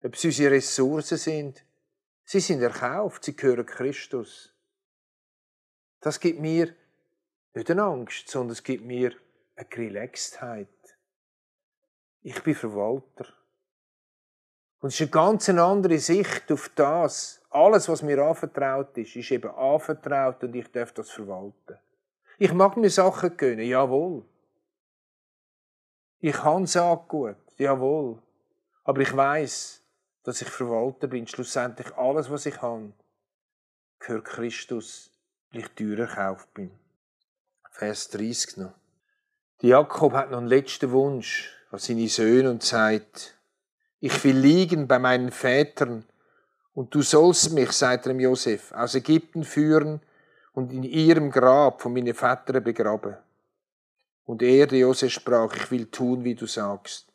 ob 0.03 0.15
es 0.15 0.25
unsere 0.25 0.55
Ressourcen 0.55 1.17
sind. 1.17 1.63
Sie 2.25 2.39
sind 2.39 2.61
erkauft, 2.61 3.23
sie 3.23 3.35
gehören 3.35 3.65
Christus. 3.65 4.53
Das 5.99 6.19
gibt 6.19 6.39
mir 6.39 6.73
nicht 7.53 7.71
eine 7.71 7.83
Angst, 7.83 8.29
sondern 8.29 8.53
es 8.53 8.63
gibt 8.63 8.85
mir 8.85 9.13
eine 9.55 9.67
Relaxedheit. 9.71 10.67
Ich 12.21 12.41
bin 12.43 12.55
Verwalter. 12.55 13.38
Und 14.81 14.89
es 14.89 14.95
ist 14.95 15.01
eine 15.01 15.09
ganz 15.09 15.49
andere 15.49 15.97
Sicht 15.97 16.51
auf 16.51 16.69
das. 16.75 17.41
Alles, 17.49 17.89
was 17.89 18.01
mir 18.01 18.23
anvertraut 18.23 18.97
ist, 18.97 19.15
ist 19.15 19.31
eben 19.31 19.51
anvertraut 19.51 20.43
und 20.43 20.55
ich 20.55 20.71
darf 20.71 20.93
das 20.93 21.09
verwalten. 21.09 21.77
Ich 22.37 22.53
mag 22.53 22.77
mir 22.77 22.89
Sachen 22.89 23.35
gönnen, 23.35 23.67
jawohl. 23.67 24.23
Ich 26.21 26.35
kann 26.35 26.65
sagen 26.65 27.01
gut, 27.07 27.37
jawohl. 27.57 28.21
Aber 28.83 29.01
ich 29.01 29.15
weiß, 29.15 29.81
dass 30.23 30.41
ich 30.41 30.49
Verwalter 30.49 31.07
bin. 31.07 31.27
Schlussendlich 31.27 31.95
alles, 31.97 32.29
was 32.29 32.45
ich 32.45 32.61
habe, 32.61 32.93
gehört 33.99 34.25
Christus, 34.25 35.11
weil 35.51 35.61
ich 35.61 35.69
teurer 35.69 36.07
gekauft 36.07 36.53
bin. 36.53 36.71
Vers 37.71 38.09
30 38.09 38.57
noch. 38.57 38.73
Die 39.61 39.67
Jakob 39.67 40.13
hat 40.13 40.31
noch 40.31 40.37
einen 40.37 40.47
letzten 40.47 40.91
Wunsch 40.91 41.53
an 41.71 41.79
seine 41.79 42.07
Söhne 42.07 42.49
und 42.49 42.63
sagt, 42.63 43.38
ich 43.99 44.23
will 44.23 44.37
liegen 44.37 44.87
bei 44.87 44.99
meinen 44.99 45.31
Vätern 45.31 46.05
und 46.73 46.95
du 46.95 47.01
sollst 47.01 47.51
mich, 47.51 47.71
sagt 47.71 48.07
er 48.07 48.13
Josef, 48.13 48.71
aus 48.71 48.95
Ägypten 48.95 49.43
führen 49.43 50.01
und 50.53 50.71
in 50.71 50.83
ihrem 50.83 51.31
Grab 51.31 51.81
von 51.81 51.93
meinen 51.93 52.13
Vätern 52.13 52.63
begraben. 52.63 53.17
Und 54.25 54.41
er, 54.41 54.67
der 54.67 54.79
Josef, 54.79 55.11
sprach, 55.11 55.53
ich 55.55 55.71
will 55.71 55.87
tun, 55.87 56.23
wie 56.23 56.35
du 56.35 56.45
sagst. 56.45 57.07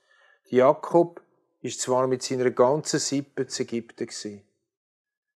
Jakob 0.48 1.22
ist 1.62 1.80
zwar 1.80 2.06
mit 2.06 2.22
seiner 2.22 2.50
ganzen 2.50 2.98
Sippe 2.98 3.46
zu 3.46 3.62
Ägypten 3.62 4.06
gewesen. 4.06 4.42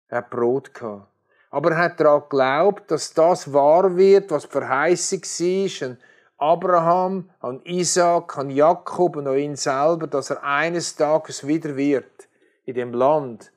Er 0.10 0.18
hat 0.20 0.30
Brot 0.30 0.74
gehabt. 0.74 1.08
Aber 1.50 1.72
er 1.72 1.78
hat 1.78 2.00
daran 2.00 2.24
geglaubt, 2.24 2.92
dass 2.92 3.14
das 3.14 3.54
wahr 3.54 3.96
wird, 3.96 4.32
was 4.32 4.44
die 4.44 4.50
Verheißung 4.50 5.22
war, 5.22 5.98
Abraham, 6.38 7.30
an 7.40 7.62
Isaac, 7.66 8.38
an 8.38 8.50
Jakob 8.50 9.16
und 9.16 9.28
an 9.28 9.38
ihn 9.38 9.56
selber, 9.56 10.08
dass 10.08 10.30
er 10.30 10.44
eines 10.44 10.96
Tages 10.96 11.48
wieder 11.48 11.76
wird, 11.76 12.28
in 12.66 12.76
dem 12.76 12.94
Land 12.94 13.52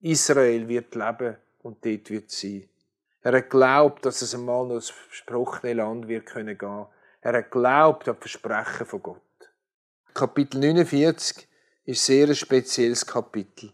Israel 0.00 0.68
wird 0.68 0.94
leben 0.94 1.36
und 1.62 1.84
dort 1.84 2.10
wird 2.10 2.30
sein. 2.30 2.68
Er 3.22 3.36
hat 3.36 3.50
geglaubt, 3.50 4.04
dass 4.04 4.22
es 4.22 4.34
einmal 4.34 4.66
noch 4.66 4.74
das 4.74 4.90
versprochene 4.90 5.74
Land 5.74 6.08
wird 6.08 6.26
können 6.26 6.58
gehen. 6.58 6.86
Er 7.20 7.32
hat 7.36 7.50
geglaubt 7.50 8.08
an 8.08 8.16
Versprechen 8.16 8.86
von 8.86 9.02
Gott. 9.02 9.20
Kapitel 10.12 10.58
49 10.58 11.48
ist 11.84 12.04
sehr 12.04 12.28
ein 12.28 12.34
spezielles 12.34 13.06
Kapitel. 13.06 13.72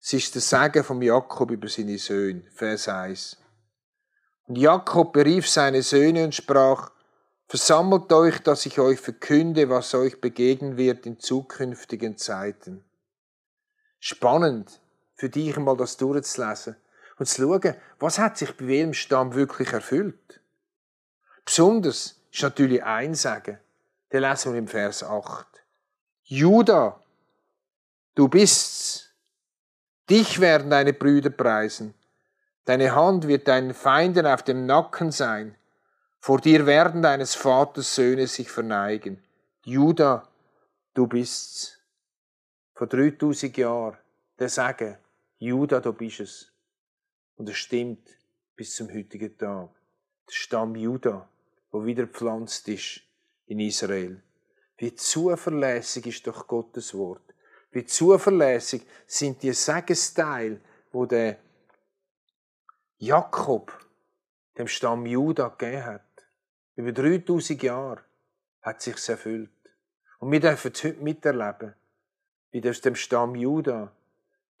Es 0.00 0.12
ist 0.12 0.34
der 0.34 0.42
Segen 0.42 0.84
vom 0.84 1.00
Jakob 1.00 1.50
über 1.50 1.68
seine 1.68 1.96
Söhne, 1.96 2.44
Vers 2.54 2.88
1. 2.88 3.38
Und 4.46 4.56
Jakob 4.56 5.14
berief 5.14 5.48
seine 5.48 5.82
Söhne 5.82 6.24
und 6.24 6.34
sprach, 6.34 6.90
Versammelt 7.54 8.12
euch, 8.12 8.40
dass 8.40 8.66
ich 8.66 8.80
euch 8.80 8.98
verkünde, 8.98 9.68
was 9.68 9.94
euch 9.94 10.20
begegnen 10.20 10.76
wird 10.76 11.06
in 11.06 11.20
zukünftigen 11.20 12.18
Zeiten. 12.18 12.84
Spannend, 14.00 14.80
für 15.14 15.28
dich 15.28 15.56
einmal 15.56 15.76
das 15.76 15.96
durchzulesen 15.96 16.74
und 17.16 17.26
zu 17.26 17.42
schauen, 17.42 17.76
was 18.00 18.18
hat 18.18 18.38
sich 18.38 18.56
bei 18.56 18.66
welchem 18.66 18.92
Stamm 18.92 19.34
wirklich 19.34 19.72
erfüllt. 19.72 20.40
Besonders 21.44 22.16
ist 22.32 22.42
natürlich 22.42 22.82
ein 22.82 23.14
Sagen, 23.14 23.60
den 24.12 24.22
lesen 24.22 24.52
wir 24.52 24.58
im 24.58 24.66
Vers 24.66 25.04
8. 25.04 25.46
Judah, 26.24 27.00
du 28.16 28.26
bist's, 28.26 29.10
Dich 30.10 30.40
werden 30.40 30.70
deine 30.70 30.92
Brüder 30.92 31.30
preisen. 31.30 31.94
Deine 32.64 32.96
Hand 32.96 33.28
wird 33.28 33.46
deinen 33.46 33.74
Feinden 33.74 34.26
auf 34.26 34.42
dem 34.42 34.66
Nacken 34.66 35.12
sein. 35.12 35.54
Vor 36.24 36.40
dir 36.40 36.64
werden 36.64 37.02
deines 37.02 37.34
Vaters 37.34 37.96
Söhne 37.96 38.26
sich 38.26 38.50
verneigen. 38.50 39.22
Judah, 39.62 40.26
du 40.94 41.06
bist's. 41.06 41.78
Vor 42.72 42.86
3000 42.86 43.54
Jahren, 43.58 43.98
der 44.38 44.48
Sagen, 44.48 44.96
Judah, 45.36 45.82
du 45.82 45.92
bist 45.92 46.20
es. 46.20 46.50
Und 47.36 47.50
es 47.50 47.58
stimmt 47.58 48.08
bis 48.56 48.74
zum 48.74 48.88
heutigen 48.88 49.36
Tag. 49.36 49.68
Der 50.26 50.32
Stamm 50.32 50.76
Judah, 50.76 51.28
wo 51.70 51.84
wieder 51.84 52.06
pflanzt 52.06 52.68
ist 52.68 53.02
in 53.44 53.60
Israel. 53.60 54.22
Wie 54.78 54.94
zuverlässig 54.94 56.06
ist 56.06 56.26
doch 56.26 56.46
Gottes 56.46 56.94
Wort. 56.94 57.34
Wie 57.70 57.84
zuverlässig 57.84 58.86
sind 59.06 59.42
die 59.42 59.52
Segesteile, 59.52 60.58
wo 60.90 61.04
der 61.04 61.36
Jakob 62.96 63.78
dem 64.56 64.68
Stamm 64.68 65.04
Juda 65.04 65.48
gegeben 65.48 65.84
hat. 65.84 66.13
Über 66.76 66.92
3000 66.92 67.62
Jahre 67.62 68.04
hat 68.62 68.82
sich's 68.82 69.08
erfüllt. 69.08 69.50
Und 70.18 70.32
wir 70.32 70.40
dürfen 70.40 70.72
es 70.72 70.84
heute 70.84 71.02
miterleben, 71.02 71.74
wie 72.50 72.68
aus 72.68 72.80
dem 72.80 72.94
Stamm 72.94 73.34
Juda 73.34 73.92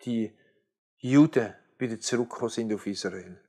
die 0.04 0.32
Juden 0.98 1.54
wieder 1.78 1.98
zurückgekommen 2.00 2.50
sind 2.50 2.72
auf 2.72 2.86
Israel. 2.86 3.40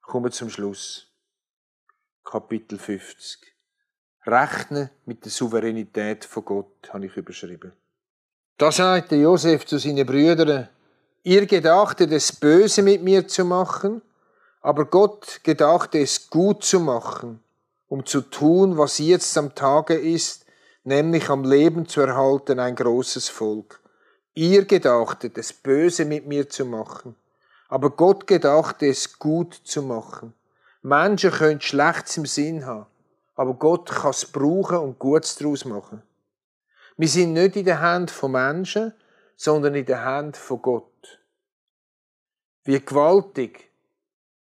Kommen 0.00 0.26
wir 0.26 0.30
zum 0.30 0.48
Schluss. 0.48 1.12
Kapitel 2.24 2.78
50. 2.78 3.54
Rechnen 4.26 4.90
mit 5.06 5.24
der 5.24 5.32
Souveränität 5.32 6.24
von 6.24 6.44
Gott, 6.44 6.90
habe 6.92 7.06
ich 7.06 7.16
überschrieben. 7.16 7.72
Da 8.56 8.72
sagte 8.72 9.16
Josef 9.16 9.64
zu 9.66 9.78
seinen 9.78 10.06
Brüdern, 10.06 10.68
ihr 11.22 11.46
gedachtet 11.46 12.10
es 12.12 12.32
böse 12.32 12.82
mit 12.82 13.02
mir 13.02 13.26
zu 13.26 13.44
machen, 13.44 14.02
aber 14.60 14.84
Gott 14.86 15.40
gedachte 15.42 15.98
es 15.98 16.30
gut 16.30 16.64
zu 16.64 16.80
machen, 16.80 17.42
um 17.88 18.04
zu 18.04 18.20
tun, 18.20 18.76
was 18.76 18.98
jetzt 18.98 19.36
am 19.38 19.54
Tage 19.54 19.94
ist, 19.94 20.44
nämlich 20.84 21.28
am 21.30 21.44
Leben 21.44 21.86
zu 21.86 22.00
erhalten 22.00 22.58
ein 22.58 22.74
großes 22.74 23.28
Volk. 23.28 23.80
Ihr 24.34 24.64
gedachtet 24.64 25.38
es 25.38 25.52
böse 25.52 26.04
mit 26.04 26.26
mir 26.26 26.48
zu 26.48 26.64
machen, 26.64 27.16
aber 27.68 27.90
Gott 27.90 28.26
gedachte 28.26 28.86
es 28.86 29.18
gut 29.18 29.54
zu 29.54 29.82
machen. 29.82 30.34
Menschen 30.82 31.30
können 31.30 31.60
Schlechtes 31.60 32.16
im 32.16 32.26
Sinn 32.26 32.64
haben, 32.64 32.86
aber 33.34 33.54
Gott 33.54 33.90
kann 33.90 34.10
es 34.10 34.24
brauchen 34.24 34.78
und 34.78 34.98
Gutes 34.98 35.36
daraus 35.36 35.64
machen. 35.64 36.02
Wir 36.96 37.08
sind 37.08 37.32
nicht 37.32 37.56
in 37.56 37.64
der 37.64 37.80
Hand 37.80 38.10
von 38.10 38.32
Menschen, 38.32 38.92
sondern 39.36 39.74
in 39.74 39.86
der 39.86 40.04
Hand 40.04 40.36
von 40.36 40.60
Gott. 40.60 41.20
Wie 42.64 42.80
gewaltig, 42.80 43.67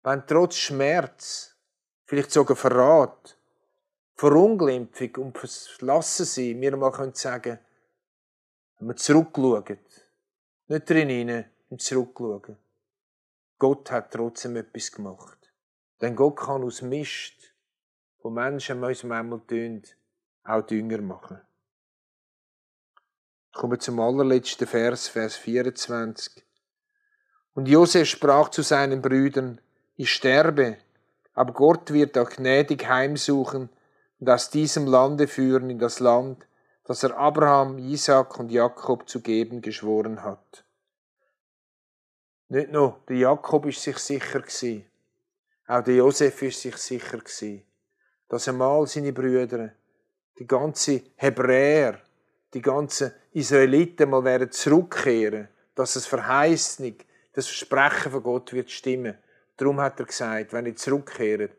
wenn 0.08 0.26
trotz 0.26 0.56
Schmerz, 0.56 1.54
vielleicht 2.04 2.30
sogar 2.30 2.56
Verrat, 2.56 3.36
Verunglimpfung 4.14 5.14
und 5.16 5.38
Verlassen 5.38 6.24
sein, 6.24 6.60
wir 6.60 6.76
mal 6.76 6.90
können 6.90 7.14
sagen, 7.14 7.58
wenn 8.78 8.88
wir 8.88 8.96
zurückschauen, 8.96 9.78
nicht 10.68 10.90
drin 10.90 11.08
hinein, 11.08 11.50
im 11.70 11.78
Zurückschauen. 11.78 12.56
Gott 13.58 13.90
hat 13.90 14.12
trotzdem 14.12 14.56
etwas 14.56 14.92
gemacht. 14.92 15.38
Denn 16.00 16.14
Gott 16.14 16.36
kann 16.36 16.62
aus 16.62 16.82
Mist 16.82 17.48
wo 18.22 18.30
Menschen 18.30 18.82
uns 18.82 19.04
manchmal 19.04 19.40
tun, 19.46 19.82
auch 20.44 20.62
Dünger 20.62 21.00
machen. 21.00 21.40
Kommen 23.52 23.72
wir 23.72 23.78
zum 23.78 24.00
allerletzten 24.00 24.66
Vers, 24.66 25.08
Vers 25.08 25.36
24. 25.36 26.44
Und 27.54 27.68
Josef 27.68 28.08
sprach 28.08 28.50
zu 28.50 28.62
seinen 28.62 29.02
Brüdern, 29.02 29.60
ich 29.98 30.10
sterbe, 30.10 30.78
aber 31.34 31.52
Gott 31.52 31.92
wird 31.92 32.16
auch 32.16 32.30
gnädig 32.30 32.88
heimsuchen 32.88 33.68
und 34.18 34.30
aus 34.30 34.48
diesem 34.48 34.86
Lande 34.86 35.28
führen 35.28 35.68
in 35.68 35.78
das 35.78 36.00
Land, 36.00 36.46
das 36.84 37.02
er 37.02 37.18
Abraham, 37.18 37.76
Isaac 37.78 38.38
und 38.38 38.50
Jakob 38.50 39.06
zu 39.06 39.20
geben 39.20 39.60
geschworen 39.60 40.22
hat. 40.22 40.64
Nicht 42.48 42.72
nur 42.72 43.00
der 43.10 43.16
Jakob 43.16 43.66
ist 43.66 43.82
sich 43.82 43.98
sicher 43.98 44.40
gewesen, 44.40 44.86
auch 45.66 45.82
der 45.82 45.96
Josef 45.96 46.40
ist 46.40 46.62
sich 46.62 46.78
sicher 46.78 47.18
gewesen 47.18 47.68
dass 48.28 48.48
einmal 48.48 48.86
seine 48.86 49.12
Brüder, 49.12 49.72
die 50.38 50.46
ganze 50.46 51.02
Hebräer, 51.16 52.00
die 52.54 52.62
ganzen 52.62 53.12
Israeliten 53.32 54.10
mal 54.10 54.24
werden 54.24 54.50
zurückkehren, 54.50 55.48
dass 55.74 55.96
es 55.96 56.06
Verheißung, 56.06 56.94
das 57.32 57.46
Versprechen 57.46 58.12
von 58.12 58.22
Gott 58.22 58.52
wird 58.52 58.70
stimmen. 58.70 59.16
Darum 59.58 59.80
hat 59.80 59.98
er 59.98 60.06
gesagt, 60.06 60.52
wenn 60.52 60.66
ich 60.66 60.78
zurückkehre, 60.78 61.50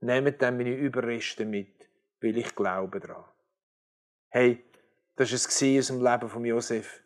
nehmt 0.00 0.40
dann 0.42 0.56
meine 0.56 0.74
Überreste 0.74 1.44
mit, 1.44 1.88
weil 2.20 2.38
ich 2.38 2.54
glaube 2.54 2.98
daran. 2.98 3.24
Hey, 4.30 4.64
das 5.16 5.30
war 5.30 5.36
es 5.36 5.62
aus 5.62 5.86
dem 5.88 6.02
Leben 6.02 6.28
von 6.28 6.44
Josef. 6.44 7.02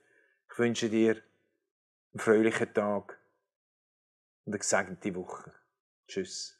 Ich 0.50 0.58
wünsche 0.58 0.88
dir 0.88 1.16
einen 2.12 2.20
fröhlichen 2.20 2.72
Tag 2.72 3.18
und 4.44 4.52
eine 4.52 4.58
gesegnete 4.58 5.14
Woche. 5.16 5.52
Tschüss. 6.06 6.56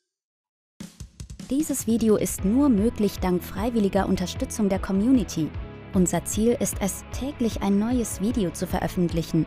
Dieses 1.49 1.87
Video 1.87 2.17
ist 2.17 2.45
nur 2.45 2.69
möglich 2.69 3.21
dank 3.21 3.43
freiwilliger 3.43 4.07
Unterstützung 4.07 4.69
der 4.69 4.81
Community. 4.81 5.49
Unser 5.95 6.25
Ziel 6.25 6.57
ist 6.59 6.77
es, 6.81 7.05
täglich 7.13 7.63
ein 7.63 7.79
neues 7.79 8.21
Video 8.21 8.51
zu 8.51 8.67
veröffentlichen. 8.67 9.47